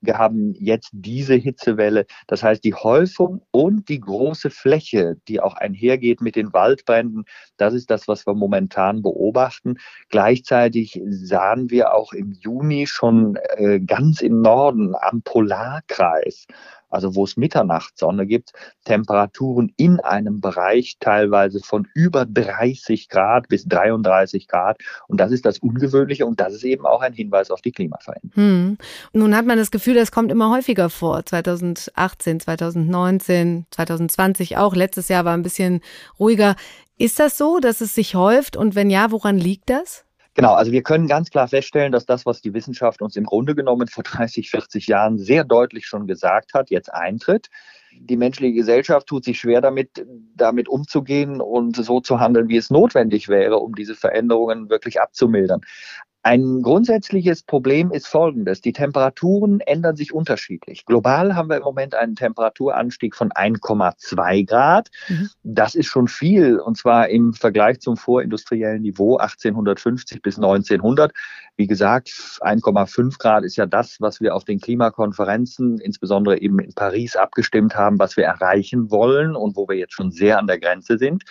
Wir 0.00 0.18
haben 0.18 0.52
jetzt 0.58 0.90
diese 0.92 1.34
Hitzewelle. 1.34 2.04
Das 2.26 2.42
heißt, 2.42 2.62
die 2.62 2.74
Häufung 2.74 3.40
und 3.52 3.88
die 3.88 4.00
große 4.00 4.50
Fläche, 4.50 5.16
die 5.28 5.40
auch 5.40 5.54
einhergeht 5.54 6.20
mit 6.20 6.36
den 6.36 6.52
Waldbränden, 6.52 7.24
das 7.56 7.72
ist 7.72 7.90
das, 7.90 8.06
was 8.06 8.26
wir 8.26 8.34
momentan 8.34 9.00
beobachten. 9.00 9.76
Gleichzeitig 10.10 11.00
sahen 11.06 11.70
wir 11.70 11.94
auch 11.94 12.12
im 12.12 12.32
Juni 12.32 12.86
schon 12.86 13.38
äh, 13.56 13.80
ganz 13.80 14.20
im 14.20 14.42
Norden 14.42 14.94
am 14.94 15.22
Polarkreis 15.22 16.46
also 16.94 17.14
wo 17.14 17.24
es 17.24 17.36
Mitternachtssonne 17.36 18.26
gibt, 18.26 18.52
Temperaturen 18.84 19.72
in 19.76 20.00
einem 20.00 20.40
Bereich 20.40 20.96
teilweise 21.00 21.60
von 21.60 21.88
über 21.94 22.24
30 22.24 23.08
Grad 23.08 23.48
bis 23.48 23.64
33 23.66 24.46
Grad. 24.46 24.78
Und 25.08 25.18
das 25.18 25.32
ist 25.32 25.44
das 25.44 25.58
Ungewöhnliche 25.58 26.24
und 26.24 26.40
das 26.40 26.54
ist 26.54 26.64
eben 26.64 26.86
auch 26.86 27.02
ein 27.02 27.12
Hinweis 27.12 27.50
auf 27.50 27.60
die 27.60 27.72
Klimaveränderung. 27.72 28.32
Hm. 28.34 28.78
Nun 29.12 29.36
hat 29.36 29.44
man 29.44 29.58
das 29.58 29.70
Gefühl, 29.70 29.94
das 29.94 30.12
kommt 30.12 30.30
immer 30.30 30.50
häufiger 30.50 30.88
vor. 30.88 31.26
2018, 31.26 32.40
2019, 32.40 33.66
2020 33.70 34.56
auch. 34.56 34.74
Letztes 34.74 35.08
Jahr 35.08 35.24
war 35.24 35.36
ein 35.36 35.42
bisschen 35.42 35.80
ruhiger. 36.18 36.54
Ist 36.96 37.18
das 37.18 37.36
so, 37.36 37.58
dass 37.58 37.80
es 37.80 37.94
sich 37.94 38.14
häuft? 38.14 38.56
Und 38.56 38.76
wenn 38.76 38.88
ja, 38.88 39.10
woran 39.10 39.36
liegt 39.36 39.68
das? 39.68 40.04
Genau, 40.34 40.54
also 40.54 40.72
wir 40.72 40.82
können 40.82 41.06
ganz 41.06 41.30
klar 41.30 41.46
feststellen, 41.46 41.92
dass 41.92 42.06
das, 42.06 42.26
was 42.26 42.40
die 42.40 42.54
Wissenschaft 42.54 43.02
uns 43.02 43.14
im 43.14 43.24
Grunde 43.24 43.54
genommen 43.54 43.86
vor 43.86 44.02
30, 44.02 44.50
40 44.50 44.88
Jahren 44.88 45.16
sehr 45.16 45.44
deutlich 45.44 45.86
schon 45.86 46.08
gesagt 46.08 46.54
hat, 46.54 46.70
jetzt 46.70 46.92
eintritt. 46.92 47.50
Die 47.92 48.16
menschliche 48.16 48.54
Gesellschaft 48.54 49.06
tut 49.06 49.24
sich 49.24 49.38
schwer 49.38 49.60
damit, 49.60 50.04
damit 50.34 50.68
umzugehen 50.68 51.40
und 51.40 51.76
so 51.76 52.00
zu 52.00 52.18
handeln, 52.18 52.48
wie 52.48 52.56
es 52.56 52.68
notwendig 52.68 53.28
wäre, 53.28 53.58
um 53.58 53.76
diese 53.76 53.94
Veränderungen 53.94 54.68
wirklich 54.68 55.00
abzumildern. 55.00 55.60
Ein 56.26 56.62
grundsätzliches 56.62 57.42
Problem 57.42 57.90
ist 57.92 58.06
folgendes. 58.06 58.62
Die 58.62 58.72
Temperaturen 58.72 59.60
ändern 59.60 59.94
sich 59.94 60.14
unterschiedlich. 60.14 60.86
Global 60.86 61.36
haben 61.36 61.50
wir 61.50 61.58
im 61.58 61.62
Moment 61.62 61.94
einen 61.94 62.16
Temperaturanstieg 62.16 63.14
von 63.14 63.30
1,2 63.30 64.46
Grad. 64.46 64.88
Mhm. 65.06 65.28
Das 65.42 65.74
ist 65.74 65.88
schon 65.88 66.08
viel, 66.08 66.58
und 66.58 66.78
zwar 66.78 67.10
im 67.10 67.34
Vergleich 67.34 67.80
zum 67.80 67.98
vorindustriellen 67.98 68.80
Niveau 68.80 69.18
1850 69.18 70.22
bis 70.22 70.36
1900. 70.36 71.12
Wie 71.58 71.66
gesagt, 71.66 72.08
1,5 72.08 73.18
Grad 73.18 73.44
ist 73.44 73.56
ja 73.56 73.66
das, 73.66 74.00
was 74.00 74.22
wir 74.22 74.34
auf 74.34 74.44
den 74.44 74.60
Klimakonferenzen, 74.60 75.78
insbesondere 75.78 76.40
eben 76.40 76.58
in 76.58 76.72
Paris, 76.72 77.16
abgestimmt 77.16 77.76
haben, 77.76 77.98
was 77.98 78.16
wir 78.16 78.24
erreichen 78.24 78.90
wollen 78.90 79.36
und 79.36 79.56
wo 79.56 79.68
wir 79.68 79.76
jetzt 79.76 79.92
schon 79.92 80.10
sehr 80.10 80.38
an 80.38 80.46
der 80.46 80.58
Grenze 80.58 80.96
sind. 80.96 81.22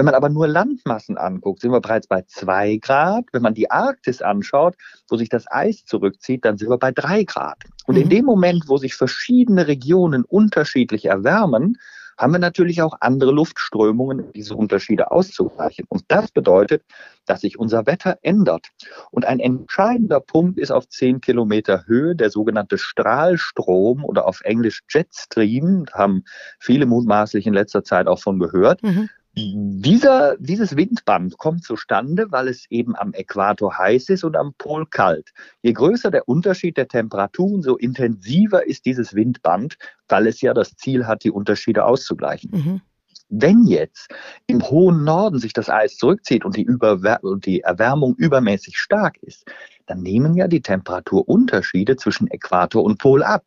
Wenn 0.00 0.06
man 0.06 0.14
aber 0.14 0.30
nur 0.30 0.48
Landmassen 0.48 1.18
anguckt, 1.18 1.60
sind 1.60 1.72
wir 1.72 1.80
bereits 1.82 2.06
bei 2.06 2.22
zwei 2.22 2.78
Grad. 2.78 3.26
Wenn 3.32 3.42
man 3.42 3.52
die 3.52 3.70
Arktis 3.70 4.22
anschaut, 4.22 4.74
wo 5.10 5.18
sich 5.18 5.28
das 5.28 5.44
Eis 5.46 5.84
zurückzieht, 5.84 6.46
dann 6.46 6.56
sind 6.56 6.70
wir 6.70 6.78
bei 6.78 6.90
drei 6.90 7.24
Grad. 7.24 7.58
Und 7.84 7.96
mhm. 7.96 8.04
in 8.04 8.08
dem 8.08 8.24
Moment, 8.24 8.64
wo 8.66 8.78
sich 8.78 8.94
verschiedene 8.94 9.66
Regionen 9.66 10.24
unterschiedlich 10.24 11.04
erwärmen, 11.04 11.76
haben 12.16 12.32
wir 12.32 12.38
natürlich 12.38 12.80
auch 12.80 12.96
andere 13.00 13.30
Luftströmungen, 13.30 14.20
um 14.20 14.32
diese 14.32 14.54
Unterschiede 14.54 15.10
auszugleichen. 15.10 15.84
Und 15.90 16.04
das 16.08 16.30
bedeutet, 16.30 16.82
dass 17.26 17.42
sich 17.42 17.58
unser 17.58 17.84
Wetter 17.84 18.18
ändert. 18.22 18.68
Und 19.10 19.26
ein 19.26 19.38
entscheidender 19.38 20.20
Punkt 20.20 20.58
ist 20.58 20.70
auf 20.70 20.88
10 20.88 21.20
Kilometer 21.20 21.86
Höhe 21.86 22.16
der 22.16 22.30
sogenannte 22.30 22.78
Strahlstrom 22.78 24.06
oder 24.06 24.26
auf 24.26 24.40
Englisch 24.44 24.80
Jetstream. 24.88 25.84
Da 25.84 25.98
haben 25.98 26.24
viele 26.58 26.86
mutmaßlich 26.86 27.46
in 27.46 27.52
letzter 27.52 27.84
Zeit 27.84 28.06
auch 28.06 28.18
von 28.18 28.38
gehört. 28.38 28.82
Mhm. 28.82 29.10
Dieser, 29.32 30.36
dieses 30.38 30.76
Windband 30.76 31.38
kommt 31.38 31.62
zustande, 31.62 32.26
weil 32.30 32.48
es 32.48 32.66
eben 32.68 32.96
am 32.96 33.12
Äquator 33.12 33.78
heiß 33.78 34.08
ist 34.08 34.24
und 34.24 34.36
am 34.36 34.54
Pol 34.58 34.86
kalt. 34.86 35.30
Je 35.62 35.72
größer 35.72 36.10
der 36.10 36.28
Unterschied 36.28 36.76
der 36.76 36.88
Temperaturen, 36.88 37.62
so 37.62 37.76
intensiver 37.76 38.66
ist 38.66 38.86
dieses 38.86 39.14
Windband, 39.14 39.78
weil 40.08 40.26
es 40.26 40.40
ja 40.40 40.52
das 40.52 40.74
Ziel 40.74 41.06
hat, 41.06 41.22
die 41.22 41.30
Unterschiede 41.30 41.84
auszugleichen. 41.84 42.50
Mhm. 42.50 42.80
Wenn 43.28 43.62
jetzt 43.68 44.08
im 44.48 44.60
hohen 44.68 45.04
Norden 45.04 45.38
sich 45.38 45.52
das 45.52 45.70
Eis 45.70 45.96
zurückzieht 45.96 46.44
und 46.44 46.56
die, 46.56 46.64
Überwer 46.64 47.22
und 47.22 47.46
die 47.46 47.60
Erwärmung 47.60 48.16
übermäßig 48.16 48.76
stark 48.76 49.18
ist, 49.22 49.48
dann 49.86 50.02
nehmen 50.02 50.34
ja 50.34 50.48
die 50.48 50.62
Temperaturunterschiede 50.62 51.94
zwischen 51.94 52.26
Äquator 52.28 52.82
und 52.82 52.98
Pol 52.98 53.22
ab. 53.22 53.46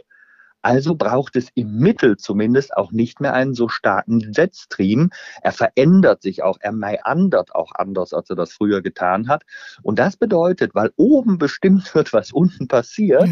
Also 0.64 0.96
braucht 0.96 1.36
es 1.36 1.50
im 1.56 1.78
Mittel 1.78 2.16
zumindest 2.18 2.76
auch 2.76 2.92
nicht 2.92 3.20
mehr 3.20 3.34
einen 3.34 3.54
so 3.54 3.68
starken 3.68 4.32
Jetstream. 4.34 5.10
Er 5.42 5.52
verändert 5.52 6.22
sich 6.22 6.42
auch, 6.42 6.58
er 6.62 6.72
meandert 6.72 7.54
auch 7.54 7.74
anders, 7.76 8.14
als 8.14 8.30
er 8.30 8.38
das 8.38 8.54
früher 8.54 8.82
getan 8.82 9.28
hat. 9.28 9.44
Und 9.82 10.00
das 10.00 10.16
bedeutet, 10.16 10.74
weil 10.74 10.92
oben 10.96 11.38
bestimmt 11.38 11.94
wird, 11.94 12.14
was 12.14 12.32
unten 12.32 12.70
passiert, 12.70 13.30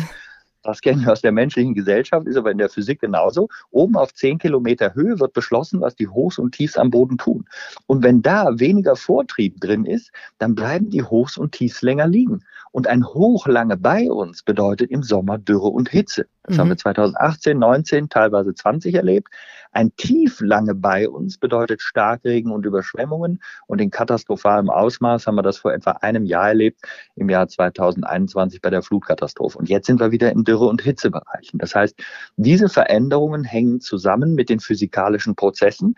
das 0.63 0.81
kennen 0.81 1.03
wir 1.03 1.11
aus 1.11 1.21
der 1.21 1.31
menschlichen 1.31 1.73
Gesellschaft, 1.73 2.27
ist 2.27 2.37
aber 2.37 2.51
in 2.51 2.57
der 2.57 2.69
Physik 2.69 3.01
genauso. 3.01 3.47
Oben 3.71 3.95
auf 3.97 4.13
10 4.13 4.37
Kilometer 4.37 4.93
Höhe 4.93 5.19
wird 5.19 5.33
beschlossen, 5.33 5.81
was 5.81 5.95
die 5.95 6.07
Hochs 6.07 6.37
und 6.37 6.53
Tiefs 6.53 6.77
am 6.77 6.91
Boden 6.91 7.17
tun. 7.17 7.45
Und 7.87 8.03
wenn 8.03 8.21
da 8.21 8.59
weniger 8.59 8.95
Vortrieb 8.95 9.59
drin 9.59 9.85
ist, 9.85 10.11
dann 10.37 10.53
bleiben 10.53 10.89
die 10.89 11.03
Hochs 11.03 11.37
und 11.37 11.53
Tiefs 11.53 11.81
länger 11.81 12.07
liegen. 12.07 12.43
Und 12.71 12.87
ein 12.87 13.05
Hoch 13.05 13.47
lange 13.47 13.75
bei 13.75 14.11
uns 14.11 14.43
bedeutet 14.43 14.91
im 14.91 15.03
Sommer 15.03 15.37
Dürre 15.37 15.67
und 15.67 15.89
Hitze. 15.89 16.27
Das 16.43 16.55
mhm. 16.55 16.61
haben 16.61 16.69
wir 16.69 16.77
2018, 16.77 17.57
19, 17.57 18.09
teilweise 18.09 18.53
20 18.53 18.95
erlebt. 18.95 19.27
Ein 19.71 19.95
Tief 19.95 20.41
lange 20.41 20.75
bei 20.75 21.07
uns 21.07 21.37
bedeutet 21.37 21.81
Starkregen 21.81 22.51
und 22.51 22.65
Überschwemmungen. 22.65 23.41
Und 23.67 23.79
in 23.79 23.89
katastrophalem 23.89 24.69
Ausmaß 24.69 25.27
haben 25.27 25.35
wir 25.35 25.43
das 25.43 25.59
vor 25.59 25.73
etwa 25.73 25.91
einem 25.91 26.25
Jahr 26.25 26.49
erlebt, 26.49 26.81
im 27.15 27.29
Jahr 27.29 27.47
2021 27.47 28.61
bei 28.61 28.69
der 28.69 28.81
Flutkatastrophe. 28.81 29.57
Und 29.57 29.69
jetzt 29.69 29.87
sind 29.87 29.99
wir 29.99 30.11
wieder 30.11 30.31
in 30.31 30.43
Dürre- 30.43 30.67
und 30.67 30.81
Hitzebereichen. 30.81 31.59
Das 31.59 31.73
heißt, 31.75 31.95
diese 32.35 32.69
Veränderungen 32.69 33.43
hängen 33.43 33.79
zusammen 33.79 34.35
mit 34.35 34.49
den 34.49 34.59
physikalischen 34.59 35.35
Prozessen. 35.35 35.95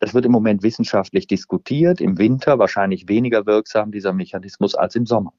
Das 0.00 0.12
wird 0.12 0.26
im 0.26 0.32
Moment 0.32 0.62
wissenschaftlich 0.62 1.26
diskutiert. 1.26 2.00
Im 2.00 2.18
Winter 2.18 2.58
wahrscheinlich 2.58 3.08
weniger 3.08 3.46
wirksam 3.46 3.92
dieser 3.92 4.12
Mechanismus 4.12 4.74
als 4.74 4.96
im 4.96 5.06
Sommer. 5.06 5.32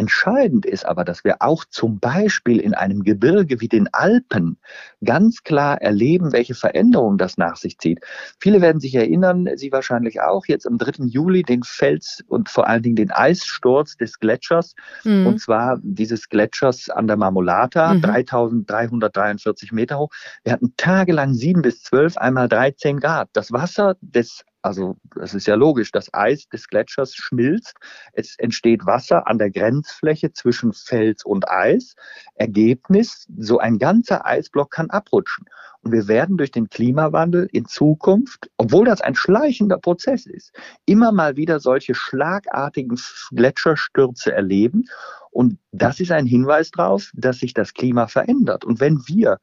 Entscheidend 0.00 0.64
ist 0.64 0.86
aber, 0.86 1.04
dass 1.04 1.24
wir 1.24 1.36
auch 1.40 1.66
zum 1.66 1.98
Beispiel 1.98 2.58
in 2.58 2.72
einem 2.72 3.04
Gebirge 3.04 3.60
wie 3.60 3.68
den 3.68 3.92
Alpen 3.92 4.56
ganz 5.04 5.42
klar 5.42 5.82
erleben, 5.82 6.32
welche 6.32 6.54
Veränderungen 6.54 7.18
das 7.18 7.36
nach 7.36 7.56
sich 7.56 7.76
zieht. 7.76 8.00
Viele 8.40 8.62
werden 8.62 8.80
sich 8.80 8.94
erinnern, 8.94 9.46
Sie 9.56 9.72
wahrscheinlich 9.72 10.22
auch, 10.22 10.46
jetzt 10.46 10.66
am 10.66 10.78
3. 10.78 11.04
Juli 11.04 11.42
den 11.42 11.62
Fels 11.64 12.24
und 12.28 12.48
vor 12.48 12.66
allen 12.66 12.82
Dingen 12.82 12.96
den 12.96 13.10
Eissturz 13.10 13.98
des 13.98 14.18
Gletschers, 14.18 14.74
mhm. 15.04 15.26
und 15.26 15.38
zwar 15.38 15.78
dieses 15.82 16.30
Gletschers 16.30 16.88
an 16.88 17.06
der 17.06 17.18
Marmolata, 17.18 17.92
mhm. 17.92 18.00
3343 18.00 19.70
Meter 19.72 19.98
hoch. 19.98 20.08
Wir 20.44 20.54
hatten 20.54 20.72
tagelang 20.78 21.34
sieben 21.34 21.60
bis 21.60 21.82
zwölf, 21.82 22.16
einmal 22.16 22.48
13 22.48 23.00
Grad. 23.00 23.28
Das 23.34 23.52
Wasser 23.52 23.96
des 24.00 24.46
also 24.62 24.96
das 25.16 25.34
ist 25.34 25.46
ja 25.46 25.54
logisch, 25.54 25.90
das 25.90 26.12
Eis 26.12 26.48
des 26.48 26.68
Gletschers 26.68 27.14
schmilzt, 27.14 27.76
es 28.12 28.36
entsteht 28.38 28.86
Wasser 28.86 29.26
an 29.26 29.38
der 29.38 29.50
Grenzfläche 29.50 30.32
zwischen 30.32 30.72
Fels 30.72 31.24
und 31.24 31.48
Eis. 31.48 31.94
Ergebnis, 32.34 33.26
so 33.38 33.58
ein 33.58 33.78
ganzer 33.78 34.26
Eisblock 34.26 34.70
kann 34.70 34.90
abrutschen. 34.90 35.46
Und 35.82 35.92
wir 35.92 36.08
werden 36.08 36.36
durch 36.36 36.50
den 36.50 36.68
Klimawandel 36.68 37.48
in 37.52 37.64
Zukunft, 37.64 38.50
obwohl 38.58 38.84
das 38.84 39.00
ein 39.00 39.14
schleichender 39.14 39.78
Prozess 39.78 40.26
ist, 40.26 40.52
immer 40.84 41.10
mal 41.10 41.36
wieder 41.36 41.58
solche 41.58 41.94
schlagartigen 41.94 43.00
Gletscherstürze 43.30 44.32
erleben. 44.32 44.84
Und 45.30 45.58
das 45.72 46.00
ist 46.00 46.10
ein 46.10 46.26
Hinweis 46.26 46.70
darauf, 46.70 47.10
dass 47.14 47.38
sich 47.38 47.54
das 47.54 47.72
Klima 47.72 48.08
verändert. 48.08 48.64
Und 48.64 48.80
wenn 48.80 48.98
wir 49.06 49.38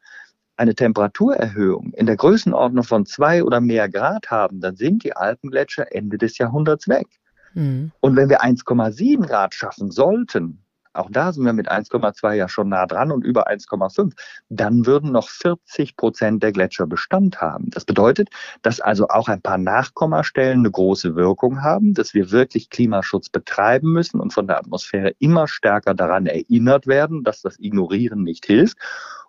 eine 0.57 0.75
Temperaturerhöhung 0.75 1.93
in 1.93 2.05
der 2.05 2.17
Größenordnung 2.17 2.83
von 2.83 3.05
zwei 3.05 3.43
oder 3.43 3.61
mehr 3.61 3.89
Grad 3.89 4.29
haben, 4.29 4.59
dann 4.59 4.75
sind 4.75 5.03
die 5.03 5.15
Alpengletscher 5.15 5.93
Ende 5.93 6.17
des 6.17 6.37
Jahrhunderts 6.37 6.87
weg. 6.87 7.07
Mhm. 7.53 7.91
Und 8.01 8.15
wenn 8.15 8.29
wir 8.29 8.41
1,7 8.41 9.25
Grad 9.25 9.53
schaffen 9.53 9.91
sollten, 9.91 10.63
auch 10.97 11.09
da 11.11 11.31
sind 11.31 11.45
wir 11.45 11.53
mit 11.53 11.71
1,2 11.71 12.33
ja 12.33 12.49
schon 12.49 12.69
nah 12.69 12.85
dran 12.87 13.11
und 13.11 13.23
über 13.23 13.47
1,5, 13.47 14.13
dann 14.49 14.85
würden 14.85 15.11
noch 15.11 15.29
40 15.29 15.95
Prozent 15.95 16.41
der 16.41 16.51
Gletscher 16.51 16.87
Bestand 16.87 17.39
haben. 17.39 17.69
Das 17.69 17.85
bedeutet, 17.85 18.29
dass 18.63 18.81
also 18.81 19.07
auch 19.07 19.27
ein 19.27 19.41
paar 19.41 19.59
Nachkommastellen 19.59 20.59
eine 20.59 20.71
große 20.71 21.15
Wirkung 21.15 21.61
haben, 21.61 21.93
dass 21.93 22.15
wir 22.15 22.31
wirklich 22.31 22.71
Klimaschutz 22.71 23.29
betreiben 23.29 23.93
müssen 23.93 24.19
und 24.19 24.33
von 24.33 24.47
der 24.47 24.57
Atmosphäre 24.57 25.13
immer 25.19 25.47
stärker 25.47 25.93
daran 25.93 26.25
erinnert 26.25 26.87
werden, 26.87 27.23
dass 27.23 27.41
das 27.41 27.59
Ignorieren 27.59 28.23
nicht 28.23 28.47
hilft. 28.47 28.77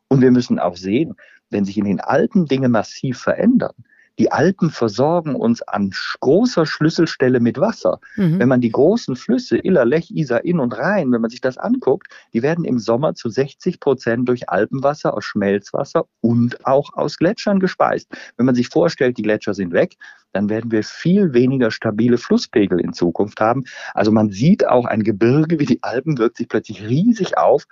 Und 0.09 0.21
wir 0.21 0.31
müssen 0.31 0.59
auch 0.59 0.77
sehen, 0.77 1.15
wenn 1.51 1.65
sich 1.65 1.79
in 1.79 1.85
den 1.85 2.01
Alpen 2.01 2.47
Dinge 2.47 2.69
massiv 2.69 3.19
verändern, 3.19 3.75
die 4.19 4.33
Alpen 4.33 4.71
versorgen 4.71 5.37
uns 5.37 5.63
an 5.63 5.93
großer 6.21 6.67
Schlüsselstelle 6.67 7.39
mit 7.39 7.61
Wasser. 7.61 8.01
Mhm. 8.17 8.41
Wenn 8.41 8.49
man 8.49 8.61
die 8.61 8.73
großen 8.73 9.15
Flüsse, 9.15 9.59
Iller, 9.59 9.85
Lech, 9.85 10.11
Isar, 10.11 10.45
Inn 10.45 10.59
und 10.59 10.77
Rhein, 10.77 11.13
wenn 11.13 11.21
man 11.21 11.31
sich 11.31 11.41
das 11.41 11.57
anguckt, 11.57 12.09
die 12.33 12.43
werden 12.43 12.65
im 12.65 12.81
Sommer 12.81 13.15
zu 13.15 13.29
60 13.29 13.79
Prozent 13.79 14.29
durch 14.29 14.49
Alpenwasser 14.49 15.15
aus 15.15 15.25
Schmelzwasser 15.25 16.07
und 16.21 16.67
auch 16.67 16.93
aus 16.95 17.17
Gletschern 17.17 17.61
gespeist. 17.61 18.09
Wenn 18.37 18.47
man 18.47 18.57
sich 18.57 18.69
vorstellt, 18.69 19.19
die 19.19 19.23
Gletscher 19.23 19.55
sind 19.55 19.73
weg, 19.73 19.95
dann 20.33 20.49
werden 20.49 20.73
wir 20.73 20.83
viel 20.83 21.33
weniger 21.33 21.71
stabile 21.71 22.19
Flusspegel 22.19 22.81
in 22.81 22.93
Zukunft 22.93 23.41
haben. 23.41 23.65
Also 23.95 24.11
man 24.11 24.31
sieht 24.31 24.67
auch 24.67 24.85
ein 24.85 25.05
Gebirge 25.05 25.61
wie 25.61 25.67
die 25.67 25.83
Alpen 25.83 26.19
wirkt 26.19 26.39
sich 26.39 26.49
plötzlich 26.49 26.83
riesig 26.83 27.39
auf 27.39 27.67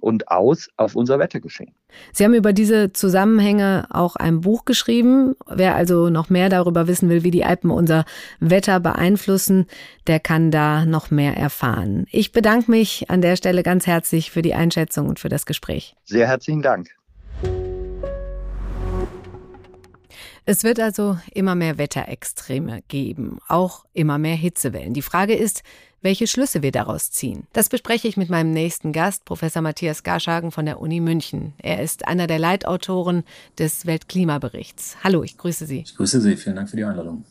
und 0.00 0.28
aus 0.28 0.68
auf 0.76 0.96
unser 0.96 1.18
Wettergeschehen. 1.18 1.74
Sie 2.12 2.24
haben 2.24 2.34
über 2.34 2.52
diese 2.52 2.92
Zusammenhänge 2.92 3.86
auch 3.90 4.16
ein 4.16 4.40
Buch 4.40 4.64
geschrieben. 4.64 5.34
Wer 5.46 5.74
also 5.74 6.08
noch 6.08 6.30
mehr 6.30 6.48
darüber 6.48 6.86
wissen 6.86 7.08
will, 7.08 7.24
wie 7.24 7.30
die 7.30 7.44
Alpen 7.44 7.70
unser 7.70 8.04
Wetter 8.38 8.80
beeinflussen, 8.80 9.66
der 10.06 10.20
kann 10.20 10.50
da 10.50 10.84
noch 10.84 11.10
mehr 11.10 11.36
erfahren. 11.36 12.06
Ich 12.10 12.32
bedanke 12.32 12.70
mich 12.70 13.10
an 13.10 13.22
der 13.22 13.36
Stelle 13.36 13.62
ganz 13.62 13.86
herzlich 13.86 14.30
für 14.30 14.42
die 14.42 14.54
Einschätzung 14.54 15.08
und 15.08 15.18
für 15.18 15.28
das 15.28 15.46
Gespräch. 15.46 15.96
Sehr 16.04 16.26
herzlichen 16.26 16.62
Dank. 16.62 16.99
Es 20.52 20.64
wird 20.64 20.80
also 20.80 21.16
immer 21.32 21.54
mehr 21.54 21.78
Wetterextreme 21.78 22.82
geben, 22.88 23.38
auch 23.46 23.84
immer 23.92 24.18
mehr 24.18 24.34
Hitzewellen. 24.34 24.94
Die 24.94 25.00
Frage 25.00 25.36
ist, 25.36 25.62
welche 26.02 26.26
Schlüsse 26.26 26.60
wir 26.60 26.72
daraus 26.72 27.12
ziehen. 27.12 27.46
Das 27.52 27.68
bespreche 27.68 28.08
ich 28.08 28.16
mit 28.16 28.30
meinem 28.30 28.50
nächsten 28.50 28.92
Gast, 28.92 29.24
Professor 29.24 29.62
Matthias 29.62 30.02
Garschagen 30.02 30.50
von 30.50 30.66
der 30.66 30.80
Uni 30.80 30.98
München. 30.98 31.52
Er 31.62 31.80
ist 31.80 32.08
einer 32.08 32.26
der 32.26 32.40
Leitautoren 32.40 33.22
des 33.60 33.86
Weltklimaberichts. 33.86 34.96
Hallo, 35.04 35.22
ich 35.22 35.38
grüße 35.38 35.66
Sie. 35.66 35.84
Ich 35.86 35.94
grüße 35.94 36.20
Sie, 36.20 36.34
vielen 36.34 36.56
Dank 36.56 36.68
für 36.68 36.76
die 36.76 36.82
Einladung. 36.84 37.24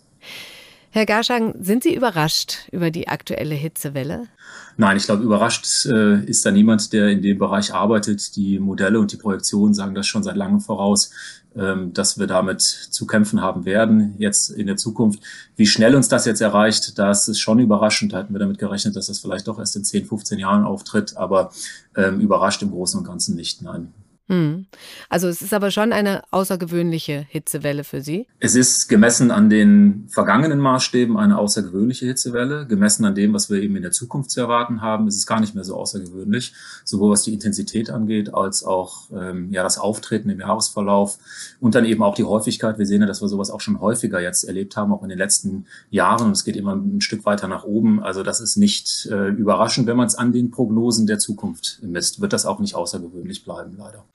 Herr 0.91 1.05
Garschagen, 1.05 1.53
sind 1.63 1.84
Sie 1.84 1.93
überrascht 1.93 2.67
über 2.72 2.89
die 2.89 3.08
aktuelle 3.08 3.53
Hitzewelle? 3.53 4.27
Nein, 4.75 4.98
ich 4.98 5.03
glaube, 5.03 5.24
überrascht 5.24 5.86
äh, 5.86 6.24
ist 6.25 6.43
da 6.46 6.51
niemand, 6.51 6.93
der 6.93 7.10
in 7.10 7.22
dem 7.22 7.38
Bereich 7.38 7.74
arbeitet. 7.74 8.36
Die 8.36 8.58
Modelle 8.58 9.00
und 9.00 9.12
die 9.12 9.17
Projektionen 9.17 9.75
sagen 9.75 9.93
das 9.93 10.08
schon 10.08 10.24
seit 10.24 10.36
langem 10.36 10.62
voraus, 10.62 11.12
ähm, 11.55 11.93
dass 11.93 12.17
wir 12.17 12.25
damit 12.25 12.62
zu 12.62 13.05
kämpfen 13.05 13.39
haben 13.39 13.65
werden, 13.65 14.15
jetzt 14.17 14.50
in 14.50 14.65
der 14.65 14.77
Zukunft. 14.77 15.22
Wie 15.55 15.67
schnell 15.67 15.93
uns 15.96 16.10
das 16.10 16.25
jetzt 16.25 16.41
erreicht, 16.41 16.98
das 16.98 17.27
ist 17.27 17.39
schon 17.39 17.60
überraschend. 17.60 18.13
Da 18.13 18.17
hatten 18.17 18.34
wir 18.34 18.39
damit 18.39 18.58
gerechnet, 18.58 18.96
dass 18.96 19.08
das 19.08 19.19
vielleicht 19.19 19.48
doch 19.48 19.60
erst 19.60 19.75
in 19.75 19.84
10, 19.84 20.05
15 20.08 20.39
Jahren 20.39 20.63
auftritt, 20.63 21.17
aber 21.17 21.51
ähm, 21.96 22.19
überrascht 22.19 22.63
im 22.63 22.72
Großen 22.72 23.00
und 23.00 23.05
Ganzen 23.05 23.36
nicht, 23.36 23.62
nein. 23.62 23.93
Hm. 24.30 24.68
Also 25.10 25.28
es 25.28 25.42
ist 25.42 25.56
aber 25.56 25.72
schon 25.72 25.92
eine 25.92 26.22
außergewöhnliche 26.30 27.26
Hitzewelle 27.30 27.84
für 27.84 28.02
Sie. 28.02 28.28
Es 28.40 28.54
ist 28.54 28.88
gemessen 28.88 29.32
an 29.32 29.50
den 29.50 30.08
vergangenen 30.08 30.60
Maßstäben 30.60 31.18
eine 31.18 31.40
außergewöhnliche 31.40 32.06
Hitzewelle. 32.06 32.68
Gemessen 32.68 33.06
an 33.06 33.16
dem, 33.16 33.34
was 33.34 33.50
wir 33.50 33.60
eben 33.60 33.76
in 33.76 33.82
der 33.82 33.92
Zukunft 33.92 34.30
zu 34.30 34.40
erwarten 34.40 34.82
haben, 34.82 35.08
ist 35.08 35.16
es 35.16 35.26
gar 35.26 35.40
nicht 35.40 35.56
mehr 35.56 35.64
so 35.64 35.76
außergewöhnlich. 35.76 36.54
Sowohl 36.86 37.10
was 37.10 37.24
die 37.24 37.34
Intensität 37.34 37.90
angeht, 37.90 38.32
als 38.32 38.64
auch 38.64 39.10
ähm, 39.12 39.52
ja, 39.52 39.64
das 39.64 39.80
Auftreten 39.80 40.30
im 40.30 40.40
Jahresverlauf 40.40 41.18
und 41.60 41.74
dann 41.74 41.86
eben 41.86 42.04
auch 42.04 42.14
die 42.14 42.24
Häufigkeit. 42.24 42.78
Wir 42.78 42.86
sehen 42.86 43.02
ja, 43.02 43.08
dass 43.08 43.24
wir 43.24 43.30
sowas 43.30 43.50
auch 43.50 43.62
schon 43.62 43.82
häufiger 43.82 44.22
jetzt 44.22 44.44
erlebt 44.44 44.78
haben, 44.78 44.94
auch 44.94 45.02
in 45.02 45.10
den 45.10 45.18
letzten 45.18 45.66
Jahren. 45.90 46.28
Und 46.28 46.34
es 46.34 46.44
geht 46.44 46.56
immer 46.56 46.76
ein 46.76 47.02
Stück 47.02 47.26
weiter 47.26 47.48
nach 47.48 47.64
oben. 47.64 48.04
Also 48.04 48.22
das 48.22 48.42
ist 48.42 48.58
nicht 48.58 49.08
äh, 49.12 49.30
überraschend, 49.30 49.88
wenn 49.88 49.98
man 49.98 50.06
es 50.06 50.14
an 50.14 50.32
den 50.34 50.52
Prognosen 50.52 51.08
der 51.08 51.18
Zukunft 51.18 51.80
misst. 51.82 52.22
Wird 52.22 52.32
das 52.32 52.46
auch 52.46 52.60
nicht 52.60 52.76
außergewöhnlich 52.76 53.44
bleiben, 53.44 53.76
leider. 53.76 54.06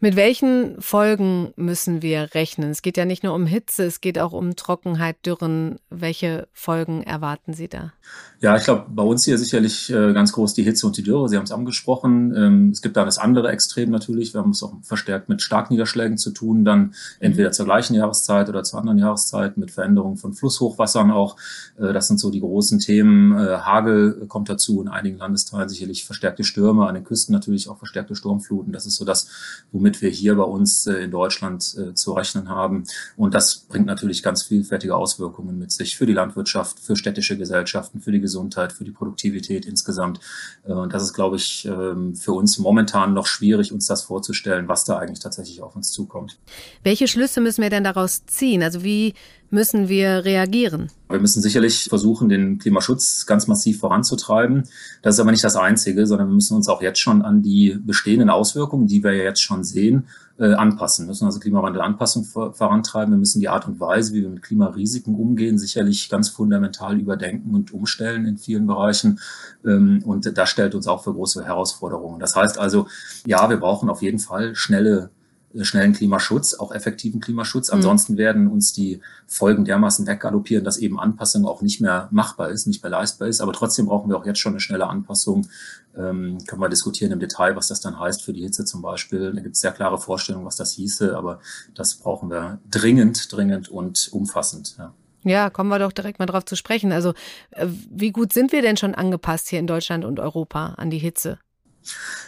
Mit 0.00 0.16
welchen 0.16 0.82
Folgen 0.82 1.52
müssen 1.54 2.02
wir 2.02 2.34
rechnen? 2.34 2.70
Es 2.70 2.82
geht 2.82 2.96
ja 2.96 3.04
nicht 3.04 3.22
nur 3.22 3.34
um 3.34 3.46
Hitze, 3.46 3.84
es 3.84 4.00
geht 4.00 4.18
auch 4.18 4.32
um 4.32 4.56
Trockenheit, 4.56 5.24
Dürren. 5.24 5.78
Welche 5.90 6.48
Folgen 6.52 7.04
erwarten 7.04 7.54
Sie 7.54 7.68
da? 7.68 7.92
Ja, 8.42 8.56
ich 8.56 8.64
glaube, 8.64 8.86
bei 8.88 9.04
uns 9.04 9.24
hier 9.24 9.38
sicherlich 9.38 9.88
äh, 9.88 10.12
ganz 10.12 10.32
groß 10.32 10.52
die 10.52 10.64
Hitze 10.64 10.84
und 10.88 10.96
die 10.96 11.04
Dürre. 11.04 11.28
Sie 11.28 11.36
haben 11.36 11.44
es 11.44 11.52
angesprochen. 11.52 12.34
Ähm, 12.34 12.70
es 12.70 12.82
gibt 12.82 12.96
da 12.96 13.04
das 13.04 13.18
andere 13.18 13.52
Extrem 13.52 13.90
natürlich. 13.90 14.34
Wir 14.34 14.40
haben 14.40 14.50
es 14.50 14.64
auch 14.64 14.72
verstärkt 14.82 15.28
mit 15.28 15.40
Starkniederschlägen 15.42 16.18
zu 16.18 16.32
tun, 16.32 16.64
dann 16.64 16.92
entweder 17.20 17.52
zur 17.52 17.66
gleichen 17.66 17.94
Jahreszeit 17.94 18.48
oder 18.48 18.64
zur 18.64 18.80
anderen 18.80 18.98
Jahreszeit 18.98 19.58
mit 19.58 19.70
Veränderungen 19.70 20.16
von 20.16 20.32
Flusshochwassern 20.32 21.12
auch. 21.12 21.36
Äh, 21.78 21.92
das 21.92 22.08
sind 22.08 22.18
so 22.18 22.32
die 22.32 22.40
großen 22.40 22.80
Themen. 22.80 23.30
Äh, 23.30 23.58
Hagel 23.58 24.26
kommt 24.26 24.48
dazu 24.48 24.82
in 24.82 24.88
einigen 24.88 25.18
Landesteilen 25.18 25.68
sicherlich 25.68 26.04
verstärkte 26.04 26.42
Stürme, 26.42 26.88
an 26.88 26.96
den 26.96 27.04
Küsten 27.04 27.32
natürlich 27.32 27.68
auch 27.68 27.78
verstärkte 27.78 28.16
Sturmfluten. 28.16 28.72
Das 28.72 28.86
ist 28.86 28.96
so 28.96 29.04
das, 29.04 29.28
womit 29.70 30.02
wir 30.02 30.10
hier 30.10 30.34
bei 30.34 30.42
uns 30.42 30.88
äh, 30.88 30.94
in 30.94 31.12
Deutschland 31.12 31.76
äh, 31.78 31.94
zu 31.94 32.12
rechnen 32.12 32.48
haben. 32.48 32.86
Und 33.16 33.34
das 33.34 33.54
bringt 33.68 33.86
natürlich 33.86 34.20
ganz 34.20 34.42
vielfältige 34.42 34.96
Auswirkungen 34.96 35.60
mit 35.60 35.70
sich 35.70 35.96
für 35.96 36.06
die 36.06 36.12
Landwirtschaft, 36.12 36.80
für 36.80 36.96
städtische 36.96 37.38
Gesellschaften, 37.38 38.00
für 38.00 38.10
die 38.10 38.31
Gesundheit, 38.32 38.72
für 38.72 38.84
die 38.84 38.90
Produktivität 38.90 39.66
insgesamt. 39.66 40.20
Äh, 40.66 40.72
und 40.72 40.92
das 40.92 41.02
ist, 41.02 41.12
glaube 41.12 41.36
ich, 41.36 41.66
ähm, 41.66 42.16
für 42.16 42.32
uns 42.32 42.58
momentan 42.58 43.12
noch 43.12 43.26
schwierig, 43.26 43.72
uns 43.72 43.86
das 43.86 44.02
vorzustellen, 44.02 44.68
was 44.68 44.84
da 44.84 44.98
eigentlich 44.98 45.20
tatsächlich 45.20 45.62
auf 45.62 45.76
uns 45.76 45.92
zukommt. 45.92 46.38
Welche 46.82 47.06
Schlüsse 47.08 47.40
müssen 47.40 47.62
wir 47.62 47.70
denn 47.70 47.84
daraus 47.84 48.24
ziehen? 48.26 48.62
Also 48.62 48.82
wie 48.82 49.14
müssen 49.52 49.88
wir 49.88 50.24
reagieren? 50.24 50.90
Wir 51.10 51.20
müssen 51.20 51.42
sicherlich 51.42 51.84
versuchen, 51.84 52.30
den 52.30 52.58
Klimaschutz 52.58 53.26
ganz 53.26 53.46
massiv 53.46 53.80
voranzutreiben. 53.80 54.64
Das 55.02 55.16
ist 55.16 55.20
aber 55.20 55.30
nicht 55.30 55.44
das 55.44 55.56
Einzige, 55.56 56.06
sondern 56.06 56.28
wir 56.28 56.34
müssen 56.34 56.56
uns 56.56 56.68
auch 56.68 56.80
jetzt 56.80 57.00
schon 57.00 57.22
an 57.22 57.42
die 57.42 57.78
bestehenden 57.78 58.30
Auswirkungen, 58.30 58.86
die 58.86 59.04
wir 59.04 59.12
ja 59.12 59.24
jetzt 59.24 59.42
schon 59.42 59.62
sehen, 59.62 60.06
äh, 60.38 60.54
anpassen. 60.54 61.04
Wir 61.04 61.10
müssen 61.10 61.26
also 61.26 61.38
Klimawandelanpassung 61.38 62.24
vor, 62.24 62.54
vorantreiben. 62.54 63.12
Wir 63.12 63.18
müssen 63.18 63.40
die 63.40 63.50
Art 63.50 63.68
und 63.68 63.78
Weise, 63.78 64.14
wie 64.14 64.22
wir 64.22 64.30
mit 64.30 64.42
Klimarisiken 64.42 65.14
umgehen, 65.14 65.58
sicherlich 65.58 66.08
ganz 66.08 66.30
fundamental 66.30 66.98
überdenken 66.98 67.54
und 67.54 67.74
umstellen 67.74 68.24
in 68.24 68.38
vielen 68.38 68.66
Bereichen. 68.66 69.20
Ähm, 69.66 70.02
und 70.06 70.36
das 70.36 70.48
stellt 70.48 70.74
uns 70.74 70.88
auch 70.88 71.04
für 71.04 71.12
große 71.12 71.44
Herausforderungen. 71.44 72.18
Das 72.20 72.34
heißt 72.34 72.58
also, 72.58 72.86
ja, 73.26 73.50
wir 73.50 73.58
brauchen 73.58 73.90
auf 73.90 74.00
jeden 74.00 74.18
Fall 74.18 74.54
schnelle 74.54 75.10
schnellen 75.60 75.92
Klimaschutz, 75.92 76.54
auch 76.54 76.72
effektiven 76.72 77.20
Klimaschutz. 77.20 77.68
Mhm. 77.68 77.76
Ansonsten 77.76 78.16
werden 78.16 78.48
uns 78.48 78.72
die 78.72 79.00
Folgen 79.26 79.64
dermaßen 79.64 80.06
weggaloppieren, 80.06 80.64
dass 80.64 80.78
eben 80.78 80.98
Anpassung 80.98 81.46
auch 81.46 81.62
nicht 81.62 81.80
mehr 81.80 82.08
machbar 82.10 82.50
ist, 82.50 82.66
nicht 82.66 82.82
mehr 82.82 82.90
leistbar 82.90 83.28
ist. 83.28 83.40
Aber 83.40 83.52
trotzdem 83.52 83.86
brauchen 83.86 84.10
wir 84.10 84.16
auch 84.16 84.26
jetzt 84.26 84.38
schon 84.38 84.52
eine 84.52 84.60
schnelle 84.60 84.86
Anpassung. 84.86 85.46
Ähm, 85.96 86.38
können 86.46 86.60
wir 86.60 86.68
diskutieren 86.68 87.12
im 87.12 87.20
Detail, 87.20 87.56
was 87.56 87.68
das 87.68 87.80
dann 87.80 87.98
heißt 87.98 88.22
für 88.22 88.32
die 88.32 88.42
Hitze 88.42 88.64
zum 88.64 88.82
Beispiel. 88.82 89.32
Da 89.32 89.40
gibt 89.40 89.54
es 89.54 89.60
sehr 89.60 89.72
klare 89.72 89.98
Vorstellungen, 89.98 90.46
was 90.46 90.56
das 90.56 90.72
hieße, 90.72 91.16
aber 91.16 91.40
das 91.74 91.96
brauchen 91.96 92.30
wir 92.30 92.60
dringend, 92.70 93.32
dringend 93.32 93.68
und 93.68 94.08
umfassend. 94.12 94.76
Ja. 94.78 94.94
Ja, 95.24 95.50
kommen 95.50 95.68
wir 95.68 95.78
doch 95.78 95.92
direkt 95.92 96.18
mal 96.18 96.26
drauf 96.26 96.44
zu 96.44 96.56
sprechen. 96.56 96.90
Also, 96.92 97.14
äh, 97.52 97.66
wie 97.90 98.10
gut 98.10 98.32
sind 98.32 98.52
wir 98.52 98.62
denn 98.62 98.76
schon 98.76 98.94
angepasst 98.94 99.48
hier 99.48 99.60
in 99.60 99.66
Deutschland 99.66 100.04
und 100.04 100.18
Europa 100.18 100.74
an 100.78 100.90
die 100.90 100.98
Hitze? 100.98 101.38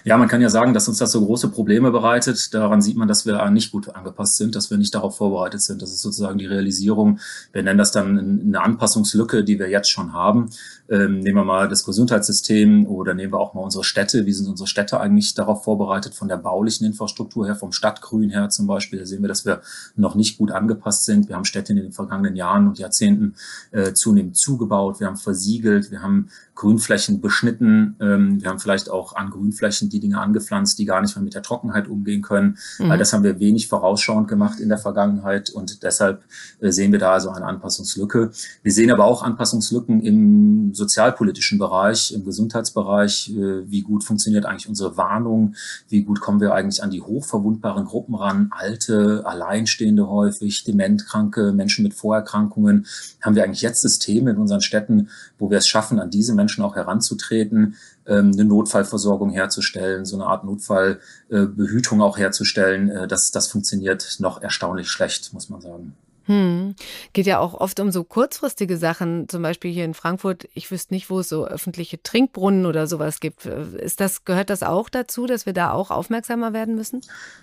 Ja, 0.04 0.18
man 0.18 0.28
kann 0.28 0.42
ja 0.42 0.50
sagen, 0.50 0.74
dass 0.74 0.86
uns 0.86 0.98
das 0.98 1.12
so 1.12 1.24
große 1.24 1.48
Probleme 1.48 1.90
bereitet. 1.90 2.52
Daran 2.52 2.82
sieht 2.82 2.96
man, 2.96 3.08
dass 3.08 3.24
wir 3.24 3.50
nicht 3.50 3.72
gut 3.72 3.88
angepasst 3.88 4.36
sind, 4.36 4.54
dass 4.54 4.70
wir 4.70 4.76
nicht 4.76 4.94
darauf 4.94 5.16
vorbereitet 5.16 5.62
sind. 5.62 5.80
Das 5.80 5.90
ist 5.90 6.02
sozusagen 6.02 6.38
die 6.38 6.46
Realisierung. 6.46 7.20
Wir 7.52 7.62
nennen 7.62 7.78
das 7.78 7.92
dann 7.92 8.18
eine 8.18 8.60
Anpassungslücke, 8.60 9.44
die 9.44 9.58
wir 9.58 9.70
jetzt 9.70 9.90
schon 9.90 10.12
haben. 10.12 10.50
Ähm, 10.90 11.20
nehmen 11.20 11.38
wir 11.38 11.44
mal 11.44 11.68
das 11.68 11.84
Gesundheitssystem 11.84 12.86
oder 12.86 13.14
nehmen 13.14 13.32
wir 13.32 13.38
auch 13.38 13.54
mal 13.54 13.62
unsere 13.62 13.84
Städte. 13.84 14.26
Wie 14.26 14.32
sind 14.34 14.46
unsere 14.48 14.66
Städte 14.66 15.00
eigentlich 15.00 15.32
darauf 15.32 15.64
vorbereitet 15.64 16.14
von 16.14 16.28
der 16.28 16.36
baulichen 16.36 16.86
Infrastruktur 16.86 17.46
her, 17.46 17.56
vom 17.56 17.72
Stadtgrün 17.72 18.28
her 18.28 18.50
zum 18.50 18.66
Beispiel? 18.66 18.98
Da 18.98 19.06
sehen 19.06 19.22
wir, 19.22 19.28
dass 19.28 19.46
wir 19.46 19.62
noch 19.96 20.14
nicht 20.14 20.36
gut 20.36 20.50
angepasst 20.50 21.06
sind. 21.06 21.28
Wir 21.28 21.36
haben 21.36 21.46
Städte 21.46 21.72
in 21.72 21.78
den 21.78 21.92
vergangenen 21.92 22.36
Jahren 22.36 22.68
und 22.68 22.78
Jahrzehnten 22.78 23.34
äh, 23.70 23.94
zunehmend 23.94 24.36
zugebaut. 24.36 25.00
Wir 25.00 25.06
haben 25.06 25.16
versiegelt. 25.16 25.90
Wir 25.90 26.02
haben 26.02 26.28
Grünflächen 26.54 27.22
beschnitten. 27.22 27.96
Ähm, 28.00 28.42
wir 28.42 28.50
haben 28.50 28.58
vielleicht 28.58 28.90
auch 28.90 29.16
an 29.16 29.30
Grünflächen 29.44 29.90
die 29.90 30.00
Dinge 30.00 30.18
angepflanzt, 30.20 30.78
die 30.78 30.86
gar 30.86 31.02
nicht 31.02 31.14
mehr 31.16 31.22
mit 31.22 31.34
der 31.34 31.42
Trockenheit 31.42 31.88
umgehen 31.88 32.22
können. 32.22 32.56
Mhm. 32.78 32.88
Weil 32.88 32.98
das 32.98 33.12
haben 33.12 33.22
wir 33.22 33.40
wenig 33.40 33.68
vorausschauend 33.68 34.26
gemacht 34.26 34.58
in 34.58 34.68
der 34.68 34.78
Vergangenheit 34.78 35.50
und 35.50 35.82
deshalb 35.82 36.22
äh, 36.60 36.70
sehen 36.70 36.92
wir 36.92 36.98
da 36.98 37.12
also 37.12 37.30
eine 37.30 37.44
Anpassungslücke. 37.44 38.30
Wir 38.62 38.72
sehen 38.72 38.90
aber 38.90 39.04
auch 39.04 39.22
Anpassungslücken 39.22 40.00
im 40.00 40.74
sozialpolitischen 40.74 41.58
Bereich, 41.58 42.12
im 42.12 42.24
Gesundheitsbereich. 42.24 43.30
Äh, 43.30 43.70
wie 43.70 43.82
gut 43.82 44.02
funktioniert 44.04 44.46
eigentlich 44.46 44.68
unsere 44.68 44.96
Warnung? 44.96 45.54
Wie 45.88 46.02
gut 46.02 46.20
kommen 46.20 46.40
wir 46.40 46.54
eigentlich 46.54 46.82
an 46.82 46.90
die 46.90 47.02
hochverwundbaren 47.02 47.84
Gruppen 47.84 48.14
ran? 48.14 48.50
Alte, 48.50 49.22
Alleinstehende 49.26 50.08
häufig, 50.08 50.64
Dementkranke, 50.64 51.52
Menschen 51.52 51.82
mit 51.82 51.92
Vorerkrankungen. 51.92 52.86
Haben 53.20 53.36
wir 53.36 53.44
eigentlich 53.44 53.62
jetzt 53.62 53.82
Systeme 53.82 54.30
in 54.30 54.38
unseren 54.38 54.62
Städten, 54.62 55.08
wo 55.38 55.50
wir 55.50 55.58
es 55.58 55.68
schaffen, 55.68 55.98
an 55.98 56.10
diese 56.10 56.34
Menschen 56.34 56.64
auch 56.64 56.76
heranzutreten, 56.76 57.76
eine 58.12 58.44
Notfallversorgung 58.44 59.30
herzustellen, 59.30 60.04
so 60.04 60.16
eine 60.16 60.26
Art 60.26 60.44
Notfallbehütung 60.44 62.02
auch 62.02 62.18
herzustellen. 62.18 62.90
Äh, 62.90 63.08
das, 63.08 63.30
das 63.30 63.48
funktioniert 63.48 64.16
noch 64.18 64.42
erstaunlich 64.42 64.88
schlecht, 64.88 65.32
muss 65.32 65.48
man 65.48 65.60
sagen. 65.60 65.94
Hm. 66.26 66.74
Geht 67.12 67.26
ja 67.26 67.38
auch 67.38 67.54
oft 67.54 67.80
um 67.80 67.90
so 67.90 68.02
kurzfristige 68.02 68.78
Sachen, 68.78 69.28
zum 69.28 69.42
Beispiel 69.42 69.70
hier 69.70 69.84
in 69.84 69.94
Frankfurt. 69.94 70.48
Ich 70.54 70.70
wüsste 70.70 70.94
nicht, 70.94 71.10
wo 71.10 71.20
es 71.20 71.28
so 71.28 71.46
öffentliche 71.46 72.02
Trinkbrunnen 72.02 72.64
oder 72.64 72.86
sowas 72.86 73.20
gibt. 73.20 73.44
Ist 73.44 74.00
das, 74.00 74.24
gehört 74.24 74.48
das 74.48 74.62
auch 74.62 74.88
dazu, 74.88 75.26
dass 75.26 75.44
wir 75.44 75.52
da 75.52 75.72
auch 75.72 75.90
aufmerksamer 75.90 76.52
werden 76.54 76.76
müssen? 76.76 77.02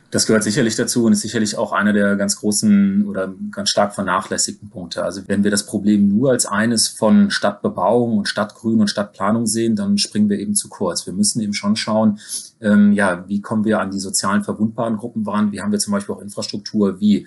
Das 0.09 0.25
gehört 0.25 0.43
sicherlich 0.43 0.75
dazu 0.75 1.05
und 1.05 1.13
ist 1.13 1.21
sicherlich 1.21 1.57
auch 1.57 1.71
einer 1.71 1.93
der 1.93 2.17
ganz 2.17 2.35
großen 2.37 3.07
oder 3.07 3.33
ganz 3.51 3.69
stark 3.69 3.95
vernachlässigten 3.95 4.69
Punkte. 4.69 5.03
Also 5.03 5.21
wenn 5.27 5.43
wir 5.43 5.51
das 5.51 5.65
Problem 5.65 6.09
nur 6.09 6.31
als 6.31 6.45
eines 6.45 6.89
von 6.89 7.31
Stadtbebauung 7.31 8.17
und 8.17 8.27
Stadtgrün 8.27 8.81
und 8.81 8.89
Stadtplanung 8.89 9.47
sehen, 9.47 9.75
dann 9.75 9.97
springen 9.97 10.29
wir 10.29 10.39
eben 10.39 10.55
zu 10.55 10.67
kurz. 10.67 11.05
Wir 11.05 11.13
müssen 11.13 11.39
eben 11.39 11.53
schon 11.53 11.77
schauen, 11.77 12.19
ähm, 12.59 12.91
ja, 12.91 13.23
wie 13.27 13.41
kommen 13.41 13.63
wir 13.63 13.79
an 13.79 13.91
die 13.91 13.99
sozialen 13.99 14.43
verwundbaren 14.43 14.97
Gruppen 14.97 15.25
ran? 15.25 15.51
Wie 15.53 15.61
haben 15.61 15.71
wir 15.71 15.79
zum 15.79 15.93
Beispiel 15.93 16.15
auch 16.15 16.21
Infrastruktur 16.21 16.99
wie 16.99 17.25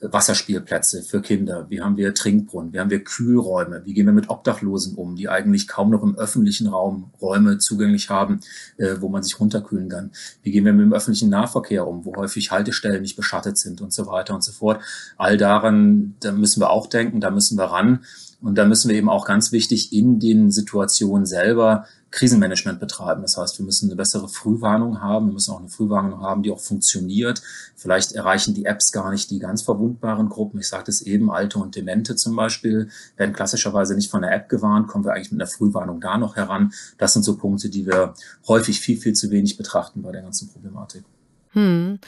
Wasserspielplätze 0.00 1.02
für 1.02 1.20
Kinder, 1.20 1.66
wie 1.68 1.80
haben 1.80 1.96
wir 1.96 2.14
Trinkbrunnen, 2.14 2.72
wie 2.72 2.78
haben 2.78 2.90
wir 2.90 3.02
Kühlräume, 3.02 3.82
wie 3.84 3.94
gehen 3.94 4.06
wir 4.06 4.12
mit 4.12 4.30
Obdachlosen 4.30 4.94
um, 4.94 5.16
die 5.16 5.28
eigentlich 5.28 5.66
kaum 5.66 5.90
noch 5.90 6.04
im 6.04 6.16
öffentlichen 6.16 6.68
Raum 6.68 7.10
Räume 7.20 7.58
zugänglich 7.58 8.08
haben, 8.08 8.40
äh, 8.76 8.96
wo 9.00 9.08
man 9.08 9.24
sich 9.24 9.40
runterkühlen 9.40 9.88
kann. 9.88 10.12
Wie 10.42 10.52
gehen 10.52 10.64
wir 10.64 10.72
mit 10.72 10.84
dem 10.84 10.92
öffentlichen 10.92 11.30
Nahverkehr 11.30 11.86
um, 11.86 12.04
wo 12.04 12.14
häufig 12.14 12.52
Haltestellen 12.52 13.02
nicht 13.02 13.16
beschattet 13.16 13.58
sind 13.58 13.80
und 13.80 13.92
so 13.92 14.06
weiter 14.06 14.34
und 14.34 14.44
so 14.44 14.52
fort. 14.52 14.80
All 15.16 15.36
daran, 15.36 16.14
da 16.20 16.30
müssen 16.30 16.60
wir 16.60 16.70
auch 16.70 16.86
denken, 16.86 17.20
da 17.20 17.30
müssen 17.30 17.58
wir 17.58 17.64
ran. 17.64 18.04
Und 18.40 18.54
da 18.54 18.64
müssen 18.64 18.88
wir 18.88 18.96
eben 18.96 19.08
auch 19.08 19.26
ganz 19.26 19.50
wichtig 19.50 19.92
in 19.92 20.20
den 20.20 20.52
Situationen 20.52 21.26
selber 21.26 21.86
Krisenmanagement 22.10 22.80
betreiben. 22.80 23.22
Das 23.22 23.36
heißt, 23.36 23.58
wir 23.58 23.66
müssen 23.66 23.88
eine 23.88 23.96
bessere 23.96 24.28
Frühwarnung 24.28 25.02
haben. 25.02 25.26
Wir 25.26 25.32
müssen 25.34 25.52
auch 25.52 25.58
eine 25.58 25.68
Frühwarnung 25.68 26.20
haben, 26.20 26.42
die 26.42 26.50
auch 26.50 26.60
funktioniert. 26.60 27.42
Vielleicht 27.76 28.12
erreichen 28.12 28.54
die 28.54 28.64
Apps 28.64 28.92
gar 28.92 29.10
nicht 29.10 29.30
die 29.30 29.40
ganz 29.40 29.62
verwundbaren 29.62 30.28
Gruppen. 30.28 30.60
Ich 30.60 30.68
sagte 30.68 30.90
es 30.90 31.02
eben, 31.02 31.30
Alte 31.30 31.58
und 31.58 31.74
Demente 31.74 32.16
zum 32.16 32.36
Beispiel 32.36 32.88
werden 33.16 33.34
klassischerweise 33.34 33.94
nicht 33.94 34.10
von 34.10 34.22
der 34.22 34.32
App 34.32 34.48
gewarnt. 34.48 34.88
Kommen 34.88 35.04
wir 35.04 35.12
eigentlich 35.12 35.32
mit 35.32 35.40
einer 35.40 35.50
Frühwarnung 35.50 36.00
da 36.00 36.16
noch 36.16 36.36
heran? 36.36 36.72
Das 36.96 37.12
sind 37.12 37.24
so 37.24 37.36
Punkte, 37.36 37.68
die 37.68 37.86
wir 37.86 38.14
häufig 38.46 38.80
viel, 38.80 38.96
viel 38.96 39.14
zu 39.14 39.30
wenig 39.30 39.56
betrachten 39.56 40.00
bei 40.00 40.12
der 40.12 40.22
ganzen 40.22 40.48
Problematik. 40.48 41.04
Hm. 41.52 41.98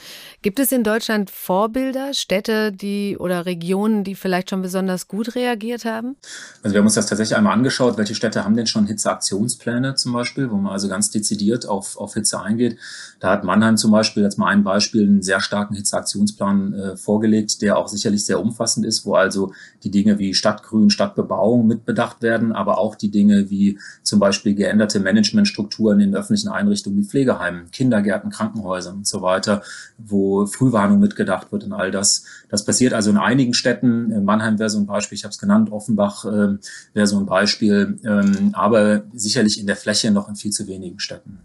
Gibt 0.43 0.59
es 0.59 0.71
in 0.71 0.83
Deutschland 0.83 1.31
Vorbilder, 1.31 2.13
Städte, 2.13 2.71
die 2.71 3.17
oder 3.17 3.45
Regionen, 3.45 4.03
die 4.03 4.13
vielleicht 4.13 4.51
schon 4.51 4.61
besonders 4.61 5.07
gut 5.07 5.35
reagiert 5.35 5.83
haben? 5.83 6.15
Also 6.61 6.75
wir 6.75 6.79
haben 6.79 6.85
uns 6.85 6.93
das 6.93 7.07
tatsächlich 7.07 7.35
einmal 7.35 7.53
angeschaut, 7.53 7.97
welche 7.97 8.13
Städte 8.13 8.45
haben 8.45 8.55
denn 8.55 8.67
schon 8.67 8.85
Hitzeaktionspläne 8.85 9.95
zum 9.95 10.13
Beispiel, 10.13 10.51
wo 10.51 10.57
man 10.57 10.71
also 10.71 10.87
ganz 10.87 11.09
dezidiert 11.09 11.67
auf, 11.67 11.97
auf 11.97 12.13
Hitze 12.13 12.39
eingeht. 12.39 12.77
Da 13.19 13.31
hat 13.31 13.43
Mannheim 13.43 13.77
zum 13.77 13.91
Beispiel, 13.91 14.23
jetzt 14.23 14.37
mal 14.37 14.47
ein 14.47 14.63
Beispiel, 14.63 15.07
einen 15.07 15.23
sehr 15.23 15.41
starken 15.41 15.75
Hitzeaktionsplan 15.75 16.73
äh, 16.73 16.97
vorgelegt, 16.97 17.61
der 17.63 17.77
auch 17.77 17.87
sicherlich 17.87 18.25
sehr 18.25 18.39
umfassend 18.39 18.85
ist, 18.85 19.05
wo 19.05 19.15
also 19.15 19.53
die 19.83 19.91
Dinge 19.91 20.19
wie 20.19 20.35
Stadtgrün, 20.35 20.91
Stadtbebauung 20.91 21.65
mitbedacht 21.65 22.21
werden, 22.21 22.51
aber 22.51 22.77
auch 22.77 22.95
die 22.95 23.09
Dinge 23.09 23.49
wie 23.49 23.79
zum 24.03 24.19
Beispiel 24.19 24.53
geänderte 24.53 24.99
Managementstrukturen 24.99 25.99
in 25.99 26.15
öffentlichen 26.15 26.49
Einrichtungen 26.49 26.99
wie 26.99 27.05
Pflegeheimen, 27.05 27.71
Kindergärten, 27.71 28.29
Krankenhäusern 28.29 28.97
und 28.97 29.07
so 29.07 29.21
weiter 29.21 29.30
weiter, 29.31 29.63
wo 29.97 30.45
Frühwarnung 30.45 30.99
mitgedacht 30.99 31.51
wird 31.51 31.63
und 31.63 31.73
all 31.73 31.91
das. 31.91 32.25
Das 32.49 32.65
passiert 32.65 32.93
also 32.93 33.09
in 33.09 33.17
einigen 33.17 33.53
Städten. 33.53 34.23
Mannheim 34.25 34.59
wäre 34.59 34.69
so 34.69 34.79
ein 34.79 34.85
Beispiel, 34.85 35.17
ich 35.17 35.23
habe 35.23 35.31
es 35.31 35.39
genannt, 35.39 35.71
Offenbach 35.71 36.25
äh, 36.25 36.57
wäre 36.93 37.07
so 37.07 37.17
ein 37.17 37.25
Beispiel, 37.25 37.99
ähm, 38.03 38.51
aber 38.53 39.03
sicherlich 39.13 39.59
in 39.59 39.67
der 39.67 39.75
Fläche 39.77 40.11
noch 40.11 40.27
in 40.29 40.35
viel 40.35 40.51
zu 40.51 40.67
wenigen 40.67 40.99
Städten. 40.99 41.39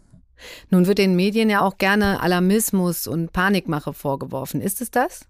Nun 0.71 0.87
wird 0.87 0.99
den 0.99 1.17
Medien 1.17 1.49
ja 1.49 1.61
auch 1.63 1.79
gerne 1.79 2.21
Alarmismus 2.21 3.07
und 3.07 3.33
Panikmache 3.33 3.93
vorgeworfen. 3.93 4.61
Ist 4.61 4.81
es 4.81 4.91
das? 4.91 5.27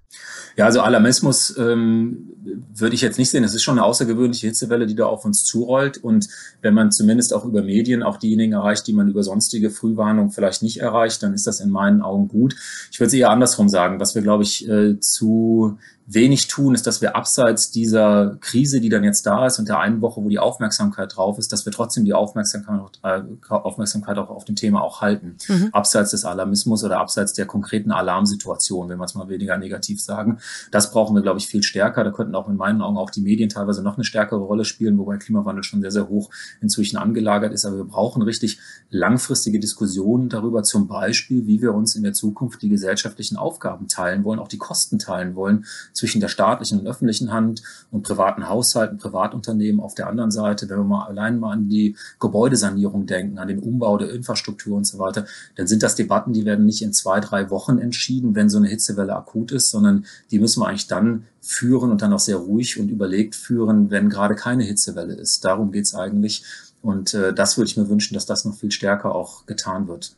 Ja, 0.56 0.64
also 0.64 0.80
Alarmismus 0.80 1.56
ähm, 1.58 2.32
würde 2.74 2.94
ich 2.94 3.02
jetzt 3.02 3.18
nicht 3.18 3.30
sehen. 3.30 3.44
Es 3.44 3.54
ist 3.54 3.62
schon 3.62 3.78
eine 3.78 3.86
außergewöhnliche 3.86 4.46
Hitzewelle, 4.46 4.86
die 4.86 4.94
da 4.94 5.04
auf 5.04 5.24
uns 5.24 5.44
zurollt. 5.44 5.98
Und 5.98 6.28
wenn 6.62 6.72
man 6.72 6.90
zumindest 6.92 7.34
auch 7.34 7.44
über 7.44 7.62
Medien 7.62 8.02
auch 8.02 8.16
diejenigen 8.16 8.54
erreicht, 8.54 8.86
die 8.86 8.94
man 8.94 9.08
über 9.08 9.22
sonstige 9.22 9.70
Frühwarnung 9.70 10.30
vielleicht 10.30 10.62
nicht 10.62 10.80
erreicht, 10.80 11.22
dann 11.22 11.34
ist 11.34 11.46
das 11.46 11.60
in 11.60 11.70
meinen 11.70 12.00
Augen 12.00 12.28
gut. 12.28 12.56
Ich 12.90 12.98
würde 12.98 13.08
es 13.08 13.14
eher 13.14 13.30
andersrum 13.30 13.68
sagen. 13.68 14.00
Was 14.00 14.14
wir, 14.14 14.22
glaube 14.22 14.44
ich, 14.44 14.66
äh, 14.68 14.98
zu 14.98 15.78
wenig 16.06 16.46
tun, 16.46 16.74
ist, 16.74 16.86
dass 16.86 17.02
wir 17.02 17.16
abseits 17.16 17.70
dieser 17.70 18.38
Krise, 18.40 18.80
die 18.80 18.88
dann 18.88 19.02
jetzt 19.02 19.26
da 19.26 19.46
ist 19.46 19.58
und 19.58 19.68
der 19.68 19.80
einen 19.80 20.00
Woche, 20.00 20.22
wo 20.22 20.28
die 20.28 20.38
Aufmerksamkeit 20.38 21.16
drauf 21.16 21.38
ist, 21.38 21.52
dass 21.52 21.66
wir 21.66 21.72
trotzdem 21.72 22.04
die 22.04 22.14
Aufmerksamkeit, 22.14 23.00
äh, 23.02 23.22
Aufmerksamkeit 23.48 24.16
auch 24.16 24.30
auf 24.30 24.44
dem 24.44 24.54
Thema 24.54 24.82
auch 24.82 25.00
halten. 25.00 25.36
Mhm. 25.48 25.70
Abseits 25.72 26.12
des 26.12 26.24
Alarmismus 26.24 26.84
oder 26.84 27.00
abseits 27.00 27.32
der 27.32 27.46
konkreten 27.46 27.90
Alarmsituation, 27.90 28.88
wenn 28.88 28.98
man 28.98 29.06
es 29.06 29.14
mal 29.14 29.28
weniger 29.28 29.58
negativ 29.58 29.95
sagen. 30.04 30.38
Das 30.70 30.90
brauchen 30.90 31.14
wir, 31.14 31.22
glaube 31.22 31.38
ich, 31.38 31.46
viel 31.46 31.62
stärker. 31.62 32.04
Da 32.04 32.10
könnten 32.10 32.34
auch 32.34 32.48
in 32.48 32.56
meinen 32.56 32.82
Augen 32.82 32.96
auch 32.96 33.10
die 33.10 33.20
Medien 33.20 33.48
teilweise 33.48 33.82
noch 33.82 33.96
eine 33.96 34.04
stärkere 34.04 34.40
Rolle 34.40 34.64
spielen, 34.64 34.98
wobei 34.98 35.16
Klimawandel 35.16 35.64
schon 35.64 35.80
sehr, 35.80 35.90
sehr 35.90 36.08
hoch 36.08 36.30
inzwischen 36.60 36.96
angelagert 36.96 37.52
ist. 37.52 37.64
Aber 37.64 37.76
wir 37.78 37.84
brauchen 37.84 38.22
richtig 38.22 38.58
langfristige 38.90 39.60
Diskussionen 39.60 40.28
darüber, 40.28 40.62
zum 40.62 40.88
Beispiel, 40.88 41.46
wie 41.46 41.60
wir 41.60 41.74
uns 41.74 41.96
in 41.96 42.02
der 42.02 42.12
Zukunft 42.12 42.62
die 42.62 42.68
gesellschaftlichen 42.68 43.36
Aufgaben 43.36 43.88
teilen 43.88 44.24
wollen, 44.24 44.38
auch 44.38 44.48
die 44.48 44.58
Kosten 44.58 44.98
teilen 44.98 45.34
wollen 45.34 45.64
zwischen 45.92 46.20
der 46.20 46.28
staatlichen 46.28 46.80
und 46.80 46.86
öffentlichen 46.86 47.32
Hand 47.32 47.62
und 47.90 48.02
privaten 48.02 48.48
Haushalten, 48.48 48.98
Privatunternehmen 48.98 49.80
auf 49.80 49.94
der 49.94 50.08
anderen 50.08 50.30
Seite. 50.30 50.68
Wenn 50.68 50.78
wir 50.78 50.84
mal 50.84 51.06
allein 51.06 51.38
mal 51.38 51.52
an 51.52 51.68
die 51.68 51.96
Gebäudesanierung 52.20 53.06
denken, 53.06 53.38
an 53.38 53.48
den 53.48 53.58
Umbau 53.58 53.98
der 53.98 54.10
Infrastruktur 54.10 54.76
und 54.76 54.86
so 54.86 54.98
weiter, 54.98 55.26
dann 55.54 55.66
sind 55.66 55.82
das 55.82 55.94
Debatten, 55.94 56.32
die 56.32 56.44
werden 56.44 56.64
nicht 56.66 56.82
in 56.82 56.92
zwei, 56.92 57.20
drei 57.20 57.50
Wochen 57.50 57.78
entschieden, 57.78 58.34
wenn 58.34 58.48
so 58.48 58.58
eine 58.58 58.68
Hitzewelle 58.68 59.14
akut 59.14 59.52
ist, 59.52 59.70
sondern 59.70 59.85
die 60.30 60.38
müssen 60.38 60.60
wir 60.60 60.68
eigentlich 60.68 60.86
dann 60.86 61.26
führen 61.40 61.90
und 61.90 62.02
dann 62.02 62.12
auch 62.12 62.20
sehr 62.20 62.36
ruhig 62.36 62.78
und 62.78 62.88
überlegt 62.88 63.34
führen, 63.34 63.90
wenn 63.90 64.08
gerade 64.08 64.34
keine 64.34 64.64
Hitzewelle 64.64 65.14
ist. 65.14 65.44
Darum 65.44 65.72
geht's 65.72 65.94
eigentlich. 65.94 66.44
Und 66.82 67.14
äh, 67.14 67.32
das 67.32 67.56
würde 67.56 67.68
ich 67.68 67.76
mir 67.76 67.88
wünschen, 67.88 68.14
dass 68.14 68.26
das 68.26 68.44
noch 68.44 68.54
viel 68.54 68.70
stärker 68.70 69.14
auch 69.14 69.46
getan 69.46 69.88
wird. 69.88 70.14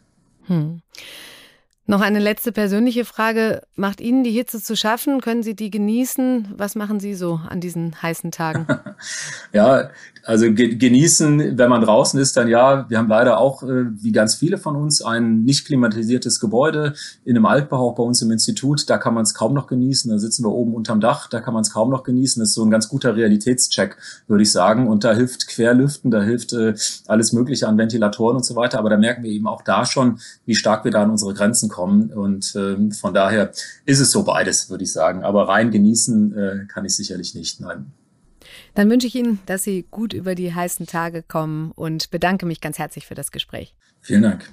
Hm. 0.47 0.83
Noch 1.91 2.03
eine 2.03 2.19
letzte 2.19 2.53
persönliche 2.53 3.07
Frage. 3.07 3.63
Macht 3.75 4.03
Ihnen 4.03 4.23
die 4.23 4.31
Hitze 4.31 4.63
zu 4.63 4.77
schaffen? 4.77 5.23
Können 5.23 5.43
Sie 5.43 5.57
die 5.57 5.71
genießen? 5.71 6.53
Was 6.55 6.75
machen 6.75 7.01
Sie 7.01 7.15
so 7.15 7.41
an 7.49 7.63
diesen 7.63 8.03
heißen 8.03 8.31
Tagen? 8.31 8.67
ja, 9.55 9.89
also 10.29 10.53
genießen, 10.53 11.57
wenn 11.57 11.71
man 11.71 11.81
draußen 11.81 12.21
ist, 12.21 12.37
dann 12.37 12.49
ja. 12.49 12.85
Wir 12.91 12.99
haben 12.99 13.09
leider 13.09 13.39
auch, 13.39 13.63
äh, 13.63 13.87
wie 14.03 14.13
ganz 14.13 14.35
viele 14.35 14.59
von 14.59 14.77
uns, 14.77 15.01
ein 15.01 15.43
nicht 15.45 15.65
klimatisiertes 15.65 16.39
Gebäude 16.39 16.93
in 17.25 17.35
einem 17.35 17.47
Altbau 17.47 17.93
bei 17.93 18.03
uns 18.03 18.21
im 18.21 18.31
Institut. 18.31 18.91
Da 18.91 18.99
kann 18.99 19.15
man 19.15 19.23
es 19.23 19.33
kaum 19.33 19.55
noch 19.55 19.67
genießen. 19.67 20.11
Da 20.11 20.19
sitzen 20.19 20.45
wir 20.45 20.53
oben 20.53 20.75
unterm 20.75 21.01
Dach, 21.01 21.31
da 21.31 21.41
kann 21.41 21.55
man 21.55 21.63
es 21.63 21.73
kaum 21.73 21.89
noch 21.89 22.03
genießen. 22.03 22.41
Das 22.41 22.51
ist 22.51 22.57
so 22.57 22.63
ein 22.63 22.71
ganz 22.71 22.91
guter 22.91 23.17
Realitätscheck, 23.17 23.97
würde 24.27 24.43
ich 24.43 24.53
sagen. 24.53 24.87
Und 24.87 25.03
da 25.03 25.15
hilft 25.15 25.49
Querlüften, 25.49 26.11
da 26.11 26.23
hilft 26.23 26.53
äh, 26.53 26.75
alles 27.07 27.33
Mögliche 27.33 27.67
an 27.67 27.79
Ventilatoren 27.79 28.37
und 28.37 28.45
so 28.45 28.55
weiter. 28.55 28.81
Aber 28.81 28.91
da 28.91 28.99
merken 28.99 29.23
wir 29.23 29.31
eben 29.31 29.47
auch 29.47 29.63
da 29.63 29.87
schon, 29.87 30.21
wie 30.45 30.55
stark 30.55 30.85
wir 30.85 30.93
da 30.93 31.05
an 31.05 31.11
unsere 31.11 31.33
Grenzen 31.33 31.71
kommen. 31.71 32.11
Und 32.11 32.55
äh, 32.55 32.93
von 32.93 33.15
daher 33.15 33.53
ist 33.87 34.01
es 34.01 34.11
so 34.11 34.25
beides, 34.25 34.69
würde 34.69 34.85
ich 34.85 34.93
sagen. 34.93 35.25
Aber 35.25 35.49
rein 35.49 35.71
genießen 35.71 36.37
äh, 36.37 36.67
kann 36.69 36.85
ich 36.85 36.95
sicherlich 36.95 37.35
nicht. 37.35 37.63
Nein. 37.63 37.93
Dann 38.79 38.91
wünsche 38.91 39.09
ich 39.09 39.17
Ihnen, 39.17 39.41
dass 39.47 39.65
Sie 39.65 39.89
gut 39.91 40.13
über 40.13 40.37
die 40.37 40.55
heißen 40.55 40.87
Tage 40.87 41.25
kommen 41.25 41.73
und 41.73 42.13
bedanke 42.13 42.47
mich 42.47 42.61
ganz 42.61 42.79
herzlich 42.79 43.09
für 43.09 43.17
das 43.17 43.33
Gespräch. 43.33 43.75
Vielen 44.01 44.23
Dank. 44.23 44.53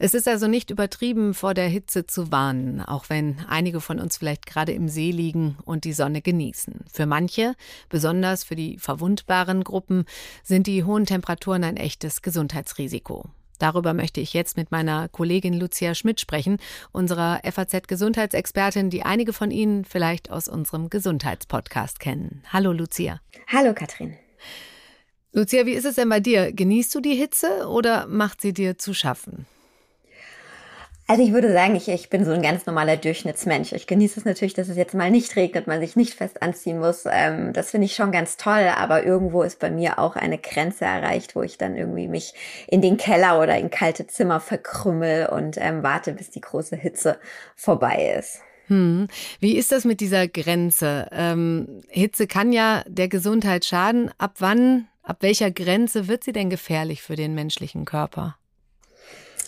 Es 0.00 0.12
ist 0.12 0.26
also 0.26 0.48
nicht 0.48 0.70
übertrieben, 0.70 1.32
vor 1.32 1.54
der 1.54 1.68
Hitze 1.68 2.04
zu 2.04 2.32
warnen, 2.32 2.80
auch 2.80 3.10
wenn 3.10 3.36
einige 3.48 3.80
von 3.80 4.00
uns 4.00 4.16
vielleicht 4.16 4.44
gerade 4.44 4.72
im 4.72 4.88
See 4.88 5.12
liegen 5.12 5.56
und 5.64 5.84
die 5.84 5.92
Sonne 5.92 6.20
genießen. 6.20 6.80
Für 6.92 7.06
manche, 7.06 7.54
besonders 7.88 8.42
für 8.42 8.56
die 8.56 8.76
verwundbaren 8.78 9.62
Gruppen, 9.62 10.06
sind 10.42 10.66
die 10.66 10.82
hohen 10.82 11.06
Temperaturen 11.06 11.62
ein 11.62 11.76
echtes 11.76 12.22
Gesundheitsrisiko. 12.22 13.30
Darüber 13.58 13.94
möchte 13.94 14.20
ich 14.20 14.32
jetzt 14.32 14.56
mit 14.56 14.70
meiner 14.70 15.08
Kollegin 15.08 15.54
Lucia 15.54 15.94
Schmidt 15.94 16.20
sprechen, 16.20 16.58
unserer 16.92 17.40
FAZ-Gesundheitsexpertin, 17.44 18.90
die 18.90 19.02
einige 19.02 19.32
von 19.32 19.50
Ihnen 19.50 19.84
vielleicht 19.84 20.30
aus 20.30 20.48
unserem 20.48 20.90
Gesundheitspodcast 20.90 22.00
kennen. 22.00 22.42
Hallo 22.52 22.72
Lucia. 22.72 23.20
Hallo 23.46 23.74
Katrin. 23.74 24.16
Lucia, 25.32 25.66
wie 25.66 25.72
ist 25.72 25.84
es 25.84 25.96
denn 25.96 26.08
bei 26.08 26.20
dir? 26.20 26.52
Genießt 26.52 26.94
du 26.94 27.00
die 27.00 27.16
Hitze 27.16 27.66
oder 27.68 28.06
macht 28.06 28.40
sie 28.40 28.52
dir 28.52 28.78
zu 28.78 28.94
schaffen? 28.94 29.46
Also 31.06 31.22
ich 31.22 31.34
würde 31.34 31.52
sagen, 31.52 31.76
ich, 31.76 31.88
ich 31.88 32.08
bin 32.08 32.24
so 32.24 32.30
ein 32.30 32.40
ganz 32.40 32.64
normaler 32.64 32.96
Durchschnittsmensch. 32.96 33.72
Ich 33.72 33.86
genieße 33.86 34.20
es 34.20 34.24
natürlich, 34.24 34.54
dass 34.54 34.70
es 34.70 34.78
jetzt 34.78 34.94
mal 34.94 35.10
nicht 35.10 35.36
regnet, 35.36 35.66
man 35.66 35.80
sich 35.80 35.96
nicht 35.96 36.14
fest 36.14 36.42
anziehen 36.42 36.78
muss. 36.78 37.04
Ähm, 37.06 37.52
das 37.52 37.72
finde 37.72 37.84
ich 37.84 37.94
schon 37.94 38.10
ganz 38.10 38.38
toll, 38.38 38.70
aber 38.74 39.04
irgendwo 39.04 39.42
ist 39.42 39.58
bei 39.58 39.70
mir 39.70 39.98
auch 39.98 40.16
eine 40.16 40.38
Grenze 40.38 40.86
erreicht, 40.86 41.36
wo 41.36 41.42
ich 41.42 41.58
dann 41.58 41.76
irgendwie 41.76 42.08
mich 42.08 42.32
in 42.68 42.80
den 42.80 42.96
Keller 42.96 43.38
oder 43.38 43.58
in 43.58 43.68
kalte 43.70 44.06
Zimmer 44.06 44.40
verkrümmel 44.40 45.26
und 45.26 45.58
ähm, 45.58 45.82
warte, 45.82 46.14
bis 46.14 46.30
die 46.30 46.40
große 46.40 46.76
Hitze 46.76 47.18
vorbei 47.54 48.14
ist. 48.18 48.40
Hm. 48.68 49.08
Wie 49.40 49.58
ist 49.58 49.72
das 49.72 49.84
mit 49.84 50.00
dieser 50.00 50.26
Grenze? 50.26 51.08
Ähm, 51.12 51.82
Hitze 51.88 52.26
kann 52.26 52.50
ja 52.50 52.82
der 52.86 53.08
Gesundheit 53.08 53.66
schaden. 53.66 54.10
Ab 54.16 54.36
wann, 54.38 54.88
ab 55.02 55.18
welcher 55.20 55.50
Grenze 55.50 56.08
wird 56.08 56.24
sie 56.24 56.32
denn 56.32 56.48
gefährlich 56.48 57.02
für 57.02 57.14
den 57.14 57.34
menschlichen 57.34 57.84
Körper? 57.84 58.38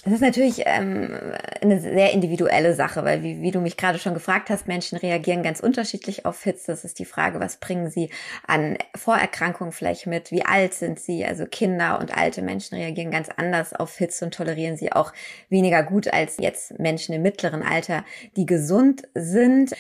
Das 0.06 0.14
ist 0.14 0.20
natürlich 0.20 0.62
ähm, 0.66 1.18
eine 1.60 1.80
sehr 1.80 2.12
individuelle 2.12 2.76
Sache, 2.76 3.04
weil 3.04 3.24
wie, 3.24 3.42
wie 3.42 3.50
du 3.50 3.60
mich 3.60 3.76
gerade 3.76 3.98
schon 3.98 4.14
gefragt 4.14 4.50
hast, 4.50 4.68
Menschen 4.68 4.96
reagieren 4.96 5.42
ganz 5.42 5.58
unterschiedlich 5.58 6.24
auf 6.24 6.44
Hitze. 6.44 6.66
Das 6.68 6.84
ist 6.84 7.00
die 7.00 7.04
Frage, 7.04 7.40
was 7.40 7.56
bringen 7.56 7.90
sie 7.90 8.10
an 8.46 8.78
Vorerkrankungen 8.94 9.72
vielleicht 9.72 10.06
mit? 10.06 10.30
Wie 10.30 10.44
alt 10.44 10.74
sind 10.74 11.00
sie? 11.00 11.24
Also 11.24 11.44
Kinder 11.44 11.98
und 11.98 12.16
alte 12.16 12.40
Menschen 12.40 12.76
reagieren 12.76 13.10
ganz 13.10 13.30
anders 13.36 13.72
auf 13.72 13.96
Hitze 13.98 14.26
und 14.26 14.32
tolerieren 14.32 14.76
sie 14.76 14.92
auch 14.92 15.12
weniger 15.48 15.82
gut 15.82 16.06
als 16.06 16.36
jetzt 16.38 16.78
Menschen 16.78 17.12
im 17.12 17.22
mittleren 17.22 17.64
Alter, 17.64 18.04
die 18.36 18.46
gesund 18.46 19.08
sind. 19.14 19.72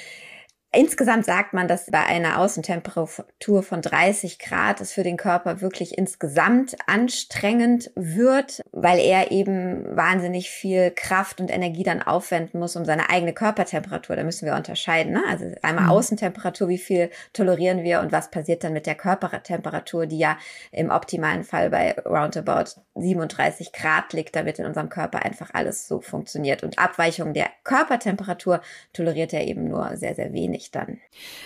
Insgesamt 0.76 1.24
sagt 1.24 1.54
man, 1.54 1.68
dass 1.68 1.86
bei 1.86 2.04
einer 2.04 2.38
Außentemperatur 2.38 3.62
von 3.62 3.80
30 3.80 4.38
Grad 4.38 4.82
es 4.82 4.92
für 4.92 5.02
den 5.02 5.16
Körper 5.16 5.62
wirklich 5.62 5.96
insgesamt 5.96 6.76
anstrengend 6.86 7.90
wird, 7.94 8.60
weil 8.72 8.98
er 8.98 9.30
eben 9.30 9.96
wahnsinnig 9.96 10.50
viel 10.50 10.90
Kraft 10.90 11.40
und 11.40 11.50
Energie 11.50 11.82
dann 11.82 12.02
aufwenden 12.02 12.60
muss, 12.60 12.76
um 12.76 12.84
seine 12.84 13.08
eigene 13.08 13.32
Körpertemperatur, 13.32 14.16
da 14.16 14.22
müssen 14.22 14.44
wir 14.44 14.54
unterscheiden. 14.54 15.14
Ne? 15.14 15.22
Also 15.26 15.46
einmal 15.62 15.84
mhm. 15.84 15.90
Außentemperatur, 15.92 16.68
wie 16.68 16.76
viel 16.76 17.08
tolerieren 17.32 17.82
wir 17.82 18.00
und 18.00 18.12
was 18.12 18.30
passiert 18.30 18.62
dann 18.62 18.74
mit 18.74 18.84
der 18.84 18.96
Körpertemperatur, 18.96 20.04
die 20.04 20.18
ja 20.18 20.36
im 20.72 20.90
optimalen 20.90 21.44
Fall 21.44 21.70
bei 21.70 21.96
roundabout 22.04 22.78
37 22.96 23.72
Grad 23.72 24.12
liegt, 24.12 24.36
damit 24.36 24.58
in 24.58 24.66
unserem 24.66 24.90
Körper 24.90 25.24
einfach 25.24 25.48
alles 25.54 25.88
so 25.88 26.02
funktioniert. 26.02 26.62
Und 26.62 26.78
Abweichung 26.78 27.32
der 27.32 27.46
Körpertemperatur 27.64 28.60
toleriert 28.92 29.32
er 29.32 29.46
eben 29.46 29.68
nur 29.68 29.96
sehr, 29.96 30.14
sehr 30.14 30.34
wenig 30.34 30.65
gefährlich 30.66 30.70
dann. 30.70 31.00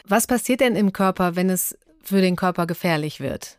Was 0.07 0.27
passiert 0.27 0.61
denn 0.61 0.77
im 0.77 0.93
Körper, 0.93 1.37
wenn 1.37 1.51
es 1.51 1.77
für 2.03 2.21
den 2.21 2.37
Körper 2.37 2.67
gefährlich 2.67 3.21
wird? 3.21 3.57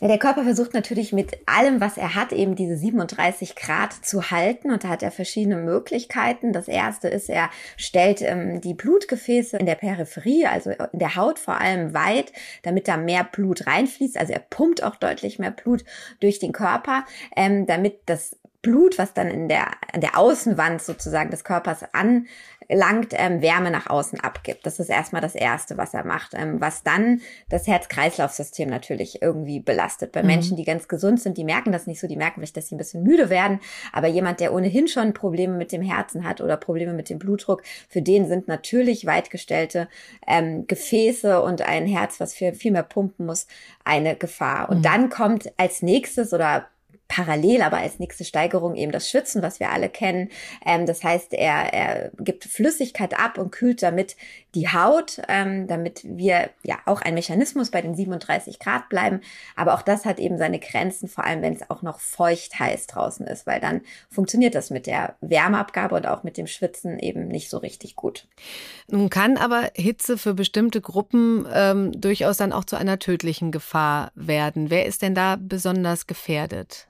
Ja, 0.00 0.08
der 0.08 0.18
Körper 0.18 0.42
versucht 0.42 0.74
natürlich 0.74 1.12
mit 1.12 1.38
allem, 1.46 1.80
was 1.80 1.96
er 1.96 2.16
hat, 2.16 2.32
eben 2.32 2.56
diese 2.56 2.76
37 2.76 3.54
Grad 3.54 3.92
zu 3.92 4.32
halten. 4.32 4.72
Und 4.72 4.82
da 4.82 4.88
hat 4.88 5.04
er 5.04 5.12
verschiedene 5.12 5.54
Möglichkeiten. 5.54 6.52
Das 6.52 6.66
erste 6.66 7.06
ist, 7.06 7.28
er 7.28 7.50
stellt 7.76 8.20
ähm, 8.20 8.60
die 8.60 8.74
Blutgefäße 8.74 9.56
in 9.58 9.66
der 9.66 9.76
Peripherie, 9.76 10.46
also 10.46 10.70
in 10.70 10.98
der 10.98 11.14
Haut 11.14 11.38
vor 11.38 11.60
allem 11.60 11.94
weit, 11.94 12.32
damit 12.64 12.88
da 12.88 12.96
mehr 12.96 13.22
Blut 13.22 13.68
reinfließt. 13.68 14.16
Also 14.16 14.32
er 14.32 14.40
pumpt 14.40 14.82
auch 14.82 14.96
deutlich 14.96 15.38
mehr 15.38 15.52
Blut 15.52 15.84
durch 16.18 16.40
den 16.40 16.50
Körper, 16.50 17.04
ähm, 17.36 17.66
damit 17.66 18.00
das 18.06 18.36
Blut, 18.62 18.98
was 18.98 19.12
dann 19.12 19.28
in 19.28 19.48
der, 19.48 19.66
an 19.92 20.00
der 20.00 20.16
Außenwand 20.16 20.80
sozusagen 20.80 21.30
des 21.30 21.44
Körpers 21.44 21.84
an 21.92 22.26
langt, 22.68 23.12
ähm, 23.12 23.42
Wärme 23.42 23.70
nach 23.70 23.88
außen 23.88 24.20
abgibt. 24.20 24.66
Das 24.66 24.78
ist 24.78 24.88
erstmal 24.88 25.22
das 25.22 25.34
Erste, 25.34 25.76
was 25.76 25.94
er 25.94 26.04
macht. 26.04 26.32
Ähm, 26.34 26.60
was 26.60 26.82
dann 26.82 27.20
das 27.48 27.66
Herz-Kreislauf-System 27.66 28.68
natürlich 28.68 29.22
irgendwie 29.22 29.60
belastet. 29.60 30.12
Bei 30.12 30.22
mhm. 30.22 30.28
Menschen, 30.28 30.56
die 30.56 30.64
ganz 30.64 30.88
gesund 30.88 31.20
sind, 31.20 31.38
die 31.38 31.44
merken 31.44 31.72
das 31.72 31.86
nicht 31.86 32.00
so, 32.00 32.06
die 32.06 32.16
merken 32.16 32.40
vielleicht, 32.40 32.56
dass 32.56 32.68
sie 32.68 32.74
ein 32.74 32.78
bisschen 32.78 33.02
müde 33.02 33.30
werden. 33.30 33.60
Aber 33.92 34.08
jemand, 34.08 34.40
der 34.40 34.54
ohnehin 34.54 34.88
schon 34.88 35.12
Probleme 35.12 35.56
mit 35.56 35.72
dem 35.72 35.82
Herzen 35.82 36.24
hat 36.24 36.40
oder 36.40 36.56
Probleme 36.56 36.92
mit 36.92 37.10
dem 37.10 37.18
Blutdruck, 37.18 37.62
für 37.88 38.02
den 38.02 38.26
sind 38.26 38.48
natürlich 38.48 39.06
weitgestellte 39.06 39.88
ähm, 40.26 40.66
Gefäße 40.66 41.42
und 41.42 41.62
ein 41.62 41.86
Herz, 41.86 42.20
was 42.20 42.34
viel, 42.34 42.54
viel 42.54 42.72
mehr 42.72 42.82
pumpen 42.82 43.26
muss, 43.26 43.46
eine 43.84 44.16
Gefahr. 44.16 44.68
Und 44.68 44.78
mhm. 44.78 44.82
dann 44.82 45.10
kommt 45.10 45.52
als 45.56 45.82
nächstes 45.82 46.32
oder 46.32 46.66
parallel, 47.12 47.60
aber 47.60 47.76
als 47.76 47.98
nächste 47.98 48.24
Steigerung 48.24 48.74
eben 48.74 48.90
das 48.90 49.10
Schwitzen, 49.10 49.42
was 49.42 49.60
wir 49.60 49.70
alle 49.70 49.90
kennen. 49.90 50.30
Ähm, 50.64 50.86
das 50.86 51.04
heißt, 51.04 51.34
er, 51.34 51.74
er 51.74 52.10
gibt 52.18 52.44
Flüssigkeit 52.44 53.18
ab 53.18 53.36
und 53.36 53.50
kühlt 53.50 53.82
damit 53.82 54.16
die 54.54 54.68
Haut, 54.68 55.20
ähm, 55.28 55.66
damit 55.66 56.00
wir 56.04 56.50
ja 56.62 56.78
auch 56.86 57.02
ein 57.02 57.12
Mechanismus 57.12 57.70
bei 57.70 57.82
den 57.82 57.94
37 57.94 58.58
Grad 58.58 58.88
bleiben. 58.88 59.20
Aber 59.56 59.74
auch 59.74 59.82
das 59.82 60.06
hat 60.06 60.18
eben 60.18 60.38
seine 60.38 60.58
Grenzen, 60.58 61.06
vor 61.06 61.24
allem 61.24 61.42
wenn 61.42 61.52
es 61.52 61.68
auch 61.68 61.82
noch 61.82 62.00
feucht 62.00 62.58
heiß 62.58 62.86
draußen 62.86 63.26
ist, 63.26 63.46
weil 63.46 63.60
dann 63.60 63.82
funktioniert 64.10 64.54
das 64.54 64.70
mit 64.70 64.86
der 64.86 65.16
Wärmeabgabe 65.20 65.94
und 65.94 66.06
auch 66.06 66.22
mit 66.22 66.38
dem 66.38 66.46
Schwitzen 66.46 66.98
eben 66.98 67.28
nicht 67.28 67.50
so 67.50 67.58
richtig 67.58 67.94
gut. 67.94 68.26
Nun 68.88 69.10
kann 69.10 69.36
aber 69.36 69.70
Hitze 69.74 70.16
für 70.16 70.32
bestimmte 70.32 70.80
Gruppen 70.80 71.46
ähm, 71.52 71.92
durchaus 71.92 72.38
dann 72.38 72.52
auch 72.52 72.64
zu 72.64 72.76
einer 72.76 72.98
tödlichen 72.98 73.52
Gefahr 73.52 74.12
werden. 74.14 74.70
Wer 74.70 74.86
ist 74.86 75.02
denn 75.02 75.14
da 75.14 75.36
besonders 75.38 76.06
gefährdet? 76.06 76.88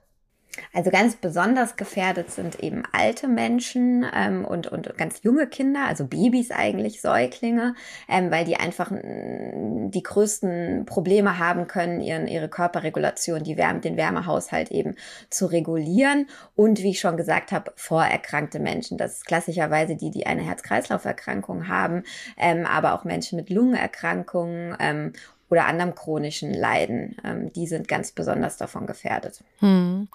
Also 0.75 0.91
ganz 0.91 1.17
besonders 1.17 1.77
gefährdet 1.77 2.31
sind 2.31 2.61
eben 2.61 2.83
alte 2.93 3.27
Menschen 3.27 4.07
ähm, 4.15 4.45
und, 4.45 4.67
und 4.67 4.97
ganz 4.99 5.23
junge 5.23 5.47
Kinder, 5.47 5.87
also 5.87 6.07
Babys 6.07 6.51
eigentlich, 6.51 7.01
Säuglinge, 7.01 7.75
ähm, 8.09 8.31
weil 8.31 8.45
die 8.45 8.57
einfach 8.57 8.91
die 8.93 10.03
größten 10.03 10.85
Probleme 10.85 11.39
haben 11.39 11.69
können, 11.69 12.01
ihren, 12.01 12.29
ihre 12.29 12.49
Körperregulation, 12.49 13.43
die 13.45 13.57
Wärme, 13.57 13.81
den 13.81 13.97
Wärmehaushalt 13.97 14.71
eben 14.71 14.95
zu 15.31 15.47
regulieren. 15.47 16.29
Und 16.55 16.83
wie 16.83 16.91
ich 16.91 17.01
schon 17.01 17.17
gesagt 17.17 17.51
habe, 17.53 17.73
vorerkrankte 17.77 18.59
Menschen. 18.59 18.99
Das 18.99 19.15
ist 19.15 19.27
klassischerweise 19.27 19.97
die, 19.97 20.11
die 20.11 20.27
eine 20.27 20.43
Herz-Kreislauf-Erkrankung 20.43 21.69
haben, 21.69 22.03
ähm, 22.37 22.67
aber 22.67 22.95
auch 22.95 23.05
Menschen 23.05 23.37
mit 23.37 23.49
Lungenerkrankungen 23.49 24.77
ähm, 24.81 25.13
oder 25.53 25.67
anderem 25.67 25.95
chronischen 25.95 26.55
Leiden. 26.55 27.15
Ähm, 27.23 27.53
die 27.53 27.67
sind 27.67 27.87
ganz 27.87 28.13
besonders 28.13 28.57
davon 28.57 28.87
gefährdet. 28.87 29.45
Hm. 29.59 30.09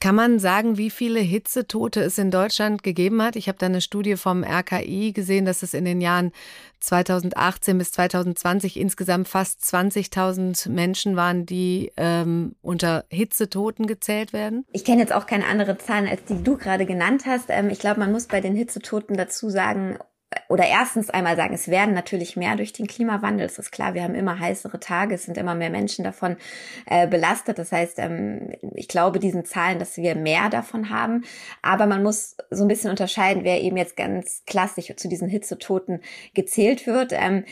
Kann 0.00 0.14
man 0.14 0.38
sagen, 0.38 0.78
wie 0.78 0.88
viele 0.88 1.20
Hitzetote 1.20 2.00
es 2.00 2.16
in 2.16 2.30
Deutschland 2.30 2.82
gegeben 2.82 3.22
hat? 3.22 3.36
Ich 3.36 3.48
habe 3.48 3.58
da 3.58 3.66
eine 3.66 3.82
Studie 3.82 4.16
vom 4.16 4.42
RKI 4.42 5.12
gesehen, 5.12 5.44
dass 5.44 5.62
es 5.62 5.74
in 5.74 5.84
den 5.84 6.00
Jahren 6.00 6.32
2018 6.80 7.76
bis 7.76 7.92
2020 7.92 8.78
insgesamt 8.78 9.28
fast 9.28 9.62
20.000 9.62 10.70
Menschen 10.70 11.16
waren, 11.16 11.44
die 11.44 11.92
ähm, 11.98 12.56
unter 12.62 13.04
Hitzetoten 13.10 13.86
gezählt 13.86 14.32
werden. 14.32 14.64
Ich 14.72 14.86
kenne 14.86 15.02
jetzt 15.02 15.12
auch 15.12 15.26
keine 15.26 15.44
andere 15.48 15.76
Zahlen, 15.76 16.08
als 16.08 16.24
die 16.24 16.42
du 16.42 16.56
gerade 16.56 16.86
genannt 16.86 17.24
hast. 17.26 17.50
Ähm, 17.50 17.68
ich 17.68 17.78
glaube, 17.78 18.00
man 18.00 18.10
muss 18.10 18.26
bei 18.26 18.40
den 18.40 18.56
Hitzetoten 18.56 19.18
dazu 19.18 19.50
sagen, 19.50 19.98
oder 20.48 20.66
erstens 20.66 21.08
einmal 21.08 21.36
sagen, 21.36 21.54
es 21.54 21.68
werden 21.68 21.94
natürlich 21.94 22.36
mehr 22.36 22.56
durch 22.56 22.72
den 22.72 22.86
Klimawandel. 22.86 23.46
Es 23.46 23.58
ist 23.58 23.70
klar, 23.70 23.94
wir 23.94 24.02
haben 24.02 24.14
immer 24.14 24.38
heißere 24.38 24.78
Tage, 24.78 25.14
es 25.14 25.24
sind 25.24 25.38
immer 25.38 25.54
mehr 25.54 25.70
Menschen 25.70 26.04
davon 26.04 26.36
äh, 26.86 27.06
belastet. 27.06 27.58
Das 27.58 27.72
heißt, 27.72 27.98
ähm, 27.98 28.52
ich 28.74 28.88
glaube 28.88 29.20
diesen 29.20 29.44
Zahlen, 29.46 29.78
dass 29.78 29.96
wir 29.96 30.14
mehr 30.14 30.50
davon 30.50 30.90
haben. 30.90 31.24
Aber 31.62 31.86
man 31.86 32.02
muss 32.02 32.36
so 32.50 32.64
ein 32.64 32.68
bisschen 32.68 32.90
unterscheiden, 32.90 33.44
wer 33.44 33.62
eben 33.62 33.76
jetzt 33.76 33.96
ganz 33.96 34.42
klassisch 34.46 34.94
zu 34.96 35.08
diesen 35.08 35.28
Hitzetoten 35.28 36.00
gezählt 36.34 36.86
wird. 36.86 37.12
Ähm, 37.12 37.44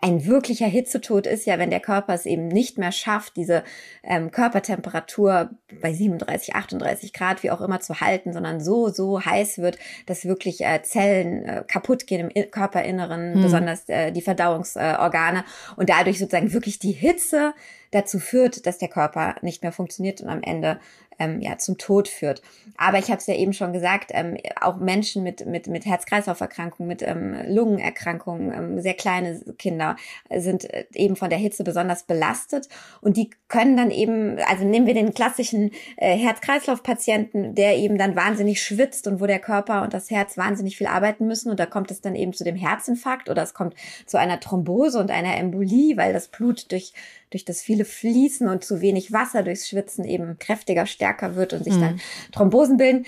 ein 0.00 0.24
wirklicher 0.24 0.66
Hitzetod 0.66 1.26
ist 1.26 1.44
ja, 1.44 1.58
wenn 1.58 1.68
der 1.68 1.80
Körper 1.80 2.14
es 2.14 2.24
eben 2.24 2.48
nicht 2.48 2.78
mehr 2.78 2.92
schafft, 2.92 3.36
diese 3.36 3.62
ähm, 4.02 4.30
Körpertemperatur 4.30 5.50
bei 5.82 5.92
37, 5.92 6.54
38 6.54 7.12
Grad, 7.12 7.42
wie 7.42 7.50
auch 7.50 7.60
immer, 7.60 7.80
zu 7.80 8.00
halten, 8.00 8.32
sondern 8.32 8.60
so, 8.60 8.88
so 8.88 9.22
heiß 9.22 9.58
wird, 9.58 9.78
dass 10.06 10.24
wirklich 10.24 10.62
äh, 10.62 10.82
Zellen 10.82 11.44
äh, 11.44 11.64
kaputt 11.66 12.06
gehen 12.06 12.30
im 12.30 12.50
Körperinneren, 12.50 13.34
hm. 13.34 13.42
besonders 13.42 13.86
äh, 13.88 14.12
die 14.12 14.22
Verdauungsorgane 14.22 15.44
und 15.76 15.90
dadurch 15.90 16.18
sozusagen 16.18 16.54
wirklich 16.54 16.78
die 16.78 16.92
Hitze 16.92 17.52
dazu 17.96 18.18
führt, 18.18 18.66
dass 18.66 18.78
der 18.78 18.88
Körper 18.88 19.36
nicht 19.40 19.62
mehr 19.62 19.72
funktioniert 19.72 20.20
und 20.20 20.28
am 20.28 20.42
Ende 20.42 20.78
ähm, 21.18 21.40
ja, 21.40 21.58
zum 21.58 21.78
Tod 21.78 22.08
führt. 22.08 22.42
Aber 22.76 22.98
ich 22.98 23.06
habe 23.10 23.18
es 23.18 23.26
ja 23.26 23.34
eben 23.34 23.52
schon 23.52 23.72
gesagt, 23.72 24.10
ähm, 24.12 24.36
auch 24.60 24.76
Menschen 24.76 25.22
mit, 25.22 25.46
mit, 25.46 25.66
mit 25.66 25.86
Herz-Kreislauf-Erkrankungen, 25.86 26.88
mit 26.88 27.02
ähm, 27.02 27.34
Lungenerkrankungen, 27.48 28.52
ähm, 28.52 28.80
sehr 28.80 28.94
kleine 28.94 29.40
Kinder 29.58 29.96
sind 30.34 30.68
äh, 30.72 30.84
eben 30.94 31.16
von 31.16 31.30
der 31.30 31.38
Hitze 31.38 31.64
besonders 31.64 32.02
belastet 32.02 32.68
und 33.00 33.16
die 33.16 33.30
können 33.48 33.76
dann 33.76 33.90
eben, 33.90 34.38
also 34.46 34.64
nehmen 34.64 34.86
wir 34.86 34.94
den 34.94 35.14
klassischen 35.14 35.70
äh, 35.96 36.16
Herz-Kreislauf-Patienten, 36.16 37.54
der 37.54 37.76
eben 37.78 37.96
dann 37.98 38.16
wahnsinnig 38.16 38.62
schwitzt 38.62 39.06
und 39.06 39.20
wo 39.20 39.26
der 39.26 39.38
Körper 39.38 39.82
und 39.82 39.94
das 39.94 40.10
Herz 40.10 40.36
wahnsinnig 40.36 40.76
viel 40.76 40.86
arbeiten 40.86 41.26
müssen 41.26 41.50
und 41.50 41.58
da 41.58 41.66
kommt 41.66 41.90
es 41.90 42.00
dann 42.00 42.14
eben 42.14 42.32
zu 42.32 42.44
dem 42.44 42.56
Herzinfarkt 42.56 43.30
oder 43.30 43.42
es 43.42 43.54
kommt 43.54 43.74
zu 44.04 44.18
einer 44.18 44.40
Thrombose 44.40 44.98
und 44.98 45.10
einer 45.10 45.36
Embolie, 45.36 45.96
weil 45.96 46.12
das 46.12 46.28
Blut 46.28 46.70
durch 46.72 46.92
durch 47.30 47.44
das 47.44 47.60
viele 47.60 47.84
Fließen 47.84 48.48
und 48.48 48.64
zu 48.64 48.80
wenig 48.80 49.12
Wasser 49.12 49.42
durchs 49.42 49.68
Schwitzen 49.68 50.04
eben 50.04 50.38
kräftiger, 50.38 50.86
stärker 50.86 51.36
wird 51.36 51.52
und 51.52 51.64
sich 51.64 51.74
mhm. 51.74 51.80
dann 51.80 52.00
Thrombosen 52.32 52.76
bilden. 52.76 53.06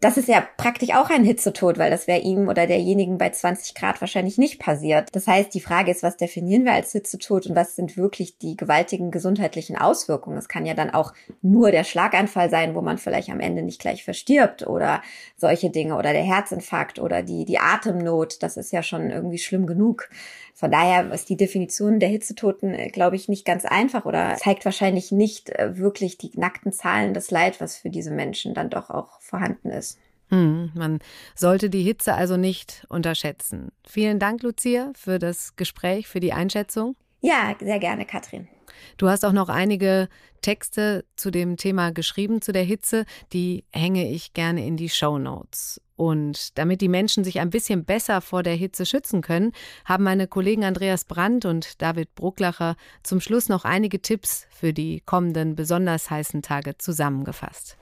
Das 0.00 0.18
ist 0.18 0.28
ja 0.28 0.46
praktisch 0.58 0.90
auch 0.90 1.08
ein 1.08 1.24
Hitzetod, 1.24 1.78
weil 1.78 1.90
das 1.90 2.06
wäre 2.06 2.20
ihm 2.20 2.48
oder 2.48 2.66
derjenigen 2.66 3.16
bei 3.16 3.30
20 3.30 3.74
Grad 3.74 3.98
wahrscheinlich 4.02 4.36
nicht 4.36 4.60
passiert. 4.60 5.08
Das 5.12 5.26
heißt, 5.26 5.54
die 5.54 5.60
Frage 5.60 5.90
ist, 5.90 6.02
was 6.02 6.18
definieren 6.18 6.66
wir 6.66 6.74
als 6.74 6.92
Hitzetod 6.92 7.46
und 7.46 7.56
was 7.56 7.76
sind 7.76 7.96
wirklich 7.96 8.36
die 8.36 8.58
gewaltigen 8.58 9.10
gesundheitlichen 9.10 9.74
Auswirkungen? 9.78 10.36
Es 10.36 10.48
kann 10.48 10.66
ja 10.66 10.74
dann 10.74 10.90
auch 10.90 11.14
nur 11.40 11.70
der 11.70 11.82
Schlaganfall 11.82 12.50
sein, 12.50 12.74
wo 12.74 12.82
man 12.82 12.98
vielleicht 12.98 13.30
am 13.30 13.40
Ende 13.40 13.62
nicht 13.62 13.80
gleich 13.80 14.04
verstirbt 14.04 14.66
oder 14.66 15.00
solche 15.34 15.70
Dinge 15.70 15.96
oder 15.96 16.12
der 16.12 16.24
Herzinfarkt 16.24 16.98
oder 16.98 17.22
die, 17.22 17.46
die 17.46 17.58
Atemnot. 17.58 18.42
Das 18.42 18.58
ist 18.58 18.72
ja 18.72 18.82
schon 18.82 19.08
irgendwie 19.08 19.38
schlimm 19.38 19.66
genug. 19.66 20.10
Von 20.58 20.70
daher 20.70 21.12
ist 21.12 21.28
die 21.28 21.36
Definition 21.36 22.00
der 22.00 22.08
Hitzetoten, 22.08 22.72
äh, 22.72 22.88
glaube 22.88 23.14
ich, 23.14 23.28
nicht 23.28 23.44
ganz 23.44 23.66
einfach 23.66 24.06
oder 24.06 24.36
zeigt 24.36 24.64
wahrscheinlich 24.64 25.12
nicht 25.12 25.50
äh, 25.50 25.76
wirklich 25.76 26.16
die 26.16 26.30
nackten 26.34 26.72
Zahlen 26.72 27.12
des 27.12 27.30
Leid, 27.30 27.60
was 27.60 27.76
für 27.76 27.90
diese 27.90 28.10
Menschen 28.10 28.54
dann 28.54 28.70
doch 28.70 28.88
auch 28.88 29.20
vorhanden 29.20 29.68
ist. 29.68 29.98
Hm, 30.30 30.72
man 30.74 31.00
sollte 31.34 31.68
die 31.68 31.82
Hitze 31.82 32.14
also 32.14 32.38
nicht 32.38 32.86
unterschätzen. 32.88 33.70
Vielen 33.86 34.18
Dank, 34.18 34.42
Lucia, 34.42 34.92
für 34.96 35.18
das 35.18 35.56
Gespräch, 35.56 36.08
für 36.08 36.20
die 36.20 36.32
Einschätzung. 36.32 36.96
Ja, 37.20 37.54
sehr 37.60 37.78
gerne, 37.78 38.06
Katrin. 38.06 38.48
Du 38.96 39.10
hast 39.10 39.26
auch 39.26 39.32
noch 39.32 39.50
einige 39.50 40.08
Texte 40.40 41.04
zu 41.16 41.30
dem 41.30 41.58
Thema 41.58 41.92
geschrieben, 41.92 42.40
zu 42.40 42.52
der 42.52 42.64
Hitze. 42.64 43.04
Die 43.34 43.64
hänge 43.74 44.10
ich 44.10 44.32
gerne 44.32 44.66
in 44.66 44.78
die 44.78 44.88
Show 44.88 45.18
Notes. 45.18 45.82
Und 45.96 46.58
damit 46.58 46.82
die 46.82 46.88
Menschen 46.88 47.24
sich 47.24 47.40
ein 47.40 47.50
bisschen 47.50 47.84
besser 47.84 48.20
vor 48.20 48.42
der 48.42 48.54
Hitze 48.54 48.84
schützen 48.84 49.22
können, 49.22 49.52
haben 49.84 50.04
meine 50.04 50.26
Kollegen 50.26 50.64
Andreas 50.64 51.04
Brandt 51.04 51.46
und 51.46 51.80
David 51.80 52.14
Brucklacher 52.14 52.76
zum 53.02 53.20
Schluss 53.20 53.48
noch 53.48 53.64
einige 53.64 54.00
Tipps 54.00 54.46
für 54.50 54.72
die 54.72 55.00
kommenden 55.00 55.56
besonders 55.56 56.10
heißen 56.10 56.42
Tage 56.42 56.76
zusammengefasst. 56.78 57.76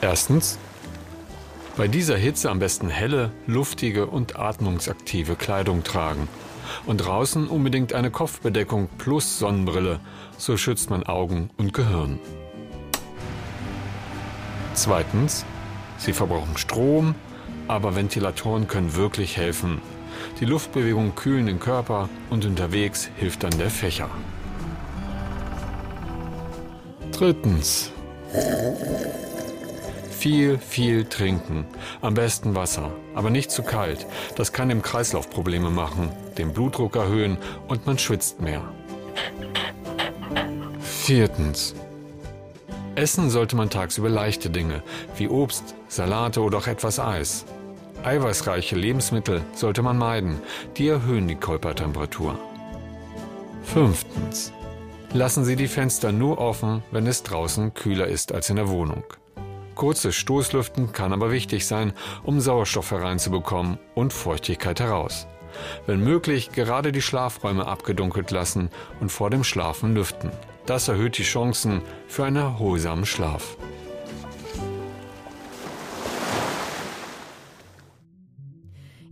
Erstens. 0.00 0.58
Bei 1.76 1.88
dieser 1.88 2.18
Hitze 2.18 2.50
am 2.50 2.58
besten 2.58 2.90
helle, 2.90 3.32
luftige 3.46 4.06
und 4.06 4.38
atmungsaktive 4.38 5.36
Kleidung 5.36 5.84
tragen. 5.84 6.28
Und 6.86 6.98
draußen 6.98 7.48
unbedingt 7.48 7.94
eine 7.94 8.10
Kopfbedeckung 8.10 8.88
plus 8.98 9.38
Sonnenbrille, 9.38 10.00
so 10.36 10.56
schützt 10.56 10.90
man 10.90 11.02
Augen 11.04 11.50
und 11.56 11.72
Gehirn. 11.72 12.18
Zweitens, 14.74 15.44
sie 15.98 16.12
verbrauchen 16.12 16.56
Strom, 16.56 17.14
aber 17.68 17.94
Ventilatoren 17.94 18.68
können 18.68 18.96
wirklich 18.96 19.36
helfen. 19.36 19.80
Die 20.40 20.44
Luftbewegung 20.44 21.14
kühlen 21.14 21.46
den 21.46 21.60
Körper 21.60 22.08
und 22.30 22.44
unterwegs 22.44 23.10
hilft 23.16 23.42
dann 23.42 23.56
der 23.58 23.70
Fächer. 23.70 24.10
Drittens. 27.12 27.92
Viel, 30.10 30.58
viel 30.58 31.04
trinken. 31.04 31.66
Am 32.00 32.14
besten 32.14 32.54
Wasser, 32.54 32.92
aber 33.14 33.30
nicht 33.30 33.50
zu 33.50 33.62
kalt. 33.62 34.06
Das 34.36 34.52
kann 34.52 34.68
dem 34.68 34.82
Kreislauf 34.82 35.28
Probleme 35.30 35.70
machen, 35.70 36.10
den 36.38 36.52
Blutdruck 36.52 36.96
erhöhen 36.96 37.38
und 37.68 37.86
man 37.86 37.98
schwitzt 37.98 38.40
mehr. 38.40 38.62
Viertens. 40.80 41.74
Essen 42.94 43.30
sollte 43.30 43.56
man 43.56 43.70
tagsüber 43.70 44.10
leichte 44.10 44.50
Dinge, 44.50 44.82
wie 45.16 45.28
Obst, 45.28 45.74
Salate 45.88 46.42
oder 46.42 46.58
auch 46.58 46.66
etwas 46.66 47.00
Eis. 47.00 47.46
Eiweißreiche 48.04 48.76
Lebensmittel 48.76 49.42
sollte 49.54 49.82
man 49.82 49.96
meiden, 49.96 50.40
die 50.76 50.88
erhöhen 50.88 51.26
die 51.26 51.36
Körpertemperatur. 51.36 52.38
Fünftens. 53.62 54.52
Lassen 55.14 55.44
Sie 55.44 55.56
die 55.56 55.68
Fenster 55.68 56.12
nur 56.12 56.38
offen, 56.38 56.82
wenn 56.90 57.06
es 57.06 57.22
draußen 57.22 57.72
kühler 57.72 58.08
ist 58.08 58.32
als 58.32 58.50
in 58.50 58.56
der 58.56 58.68
Wohnung. 58.68 59.04
Kurzes 59.74 60.14
Stoßlüften 60.14 60.92
kann 60.92 61.14
aber 61.14 61.30
wichtig 61.30 61.66
sein, 61.66 61.94
um 62.24 62.40
Sauerstoff 62.40 62.90
hereinzubekommen 62.90 63.78
und 63.94 64.12
Feuchtigkeit 64.12 64.80
heraus. 64.80 65.26
Wenn 65.86 66.02
möglich, 66.02 66.52
gerade 66.52 66.92
die 66.92 67.02
Schlafräume 67.02 67.66
abgedunkelt 67.66 68.30
lassen 68.30 68.68
und 69.00 69.10
vor 69.10 69.30
dem 69.30 69.44
Schlafen 69.44 69.94
lüften. 69.94 70.30
Das 70.66 70.88
erhöht 70.88 71.18
die 71.18 71.24
Chancen 71.24 71.82
für 72.06 72.24
einen 72.24 72.36
erholsamen 72.36 73.06
Schlaf. 73.06 73.56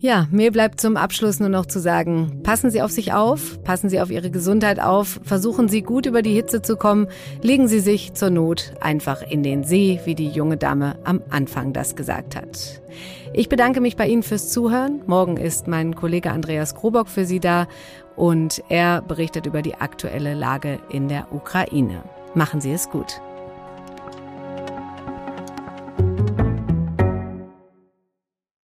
Ja, 0.02 0.26
mir 0.30 0.50
bleibt 0.50 0.80
zum 0.80 0.96
Abschluss 0.96 1.40
nur 1.40 1.50
noch 1.50 1.66
zu 1.66 1.78
sagen, 1.78 2.40
passen 2.42 2.70
Sie 2.70 2.80
auf 2.80 2.90
sich 2.90 3.12
auf, 3.12 3.62
passen 3.64 3.90
Sie 3.90 4.00
auf 4.00 4.10
Ihre 4.10 4.30
Gesundheit 4.30 4.80
auf, 4.80 5.20
versuchen 5.24 5.68
Sie 5.68 5.82
gut 5.82 6.06
über 6.06 6.22
die 6.22 6.32
Hitze 6.32 6.62
zu 6.62 6.78
kommen, 6.78 7.06
legen 7.42 7.68
Sie 7.68 7.80
sich 7.80 8.14
zur 8.14 8.30
Not 8.30 8.72
einfach 8.80 9.20
in 9.20 9.42
den 9.42 9.62
See, 9.62 10.00
wie 10.06 10.14
die 10.14 10.30
junge 10.30 10.56
Dame 10.56 10.96
am 11.04 11.20
Anfang 11.28 11.74
das 11.74 11.96
gesagt 11.96 12.34
hat. 12.34 12.80
Ich 13.34 13.50
bedanke 13.50 13.82
mich 13.82 13.96
bei 13.96 14.08
Ihnen 14.08 14.22
fürs 14.22 14.48
Zuhören. 14.50 15.02
Morgen 15.06 15.36
ist 15.36 15.68
mein 15.68 15.94
Kollege 15.94 16.32
Andreas 16.32 16.74
Grobock 16.74 17.08
für 17.08 17.26
Sie 17.26 17.38
da 17.38 17.68
und 18.16 18.62
er 18.68 19.02
berichtet 19.02 19.46
über 19.46 19.62
die 19.62 19.74
aktuelle 19.76 20.34
Lage 20.34 20.78
in 20.90 21.08
der 21.08 21.32
Ukraine. 21.32 22.02
Machen 22.34 22.60
Sie 22.60 22.72
es 22.72 22.90
gut. 22.90 23.20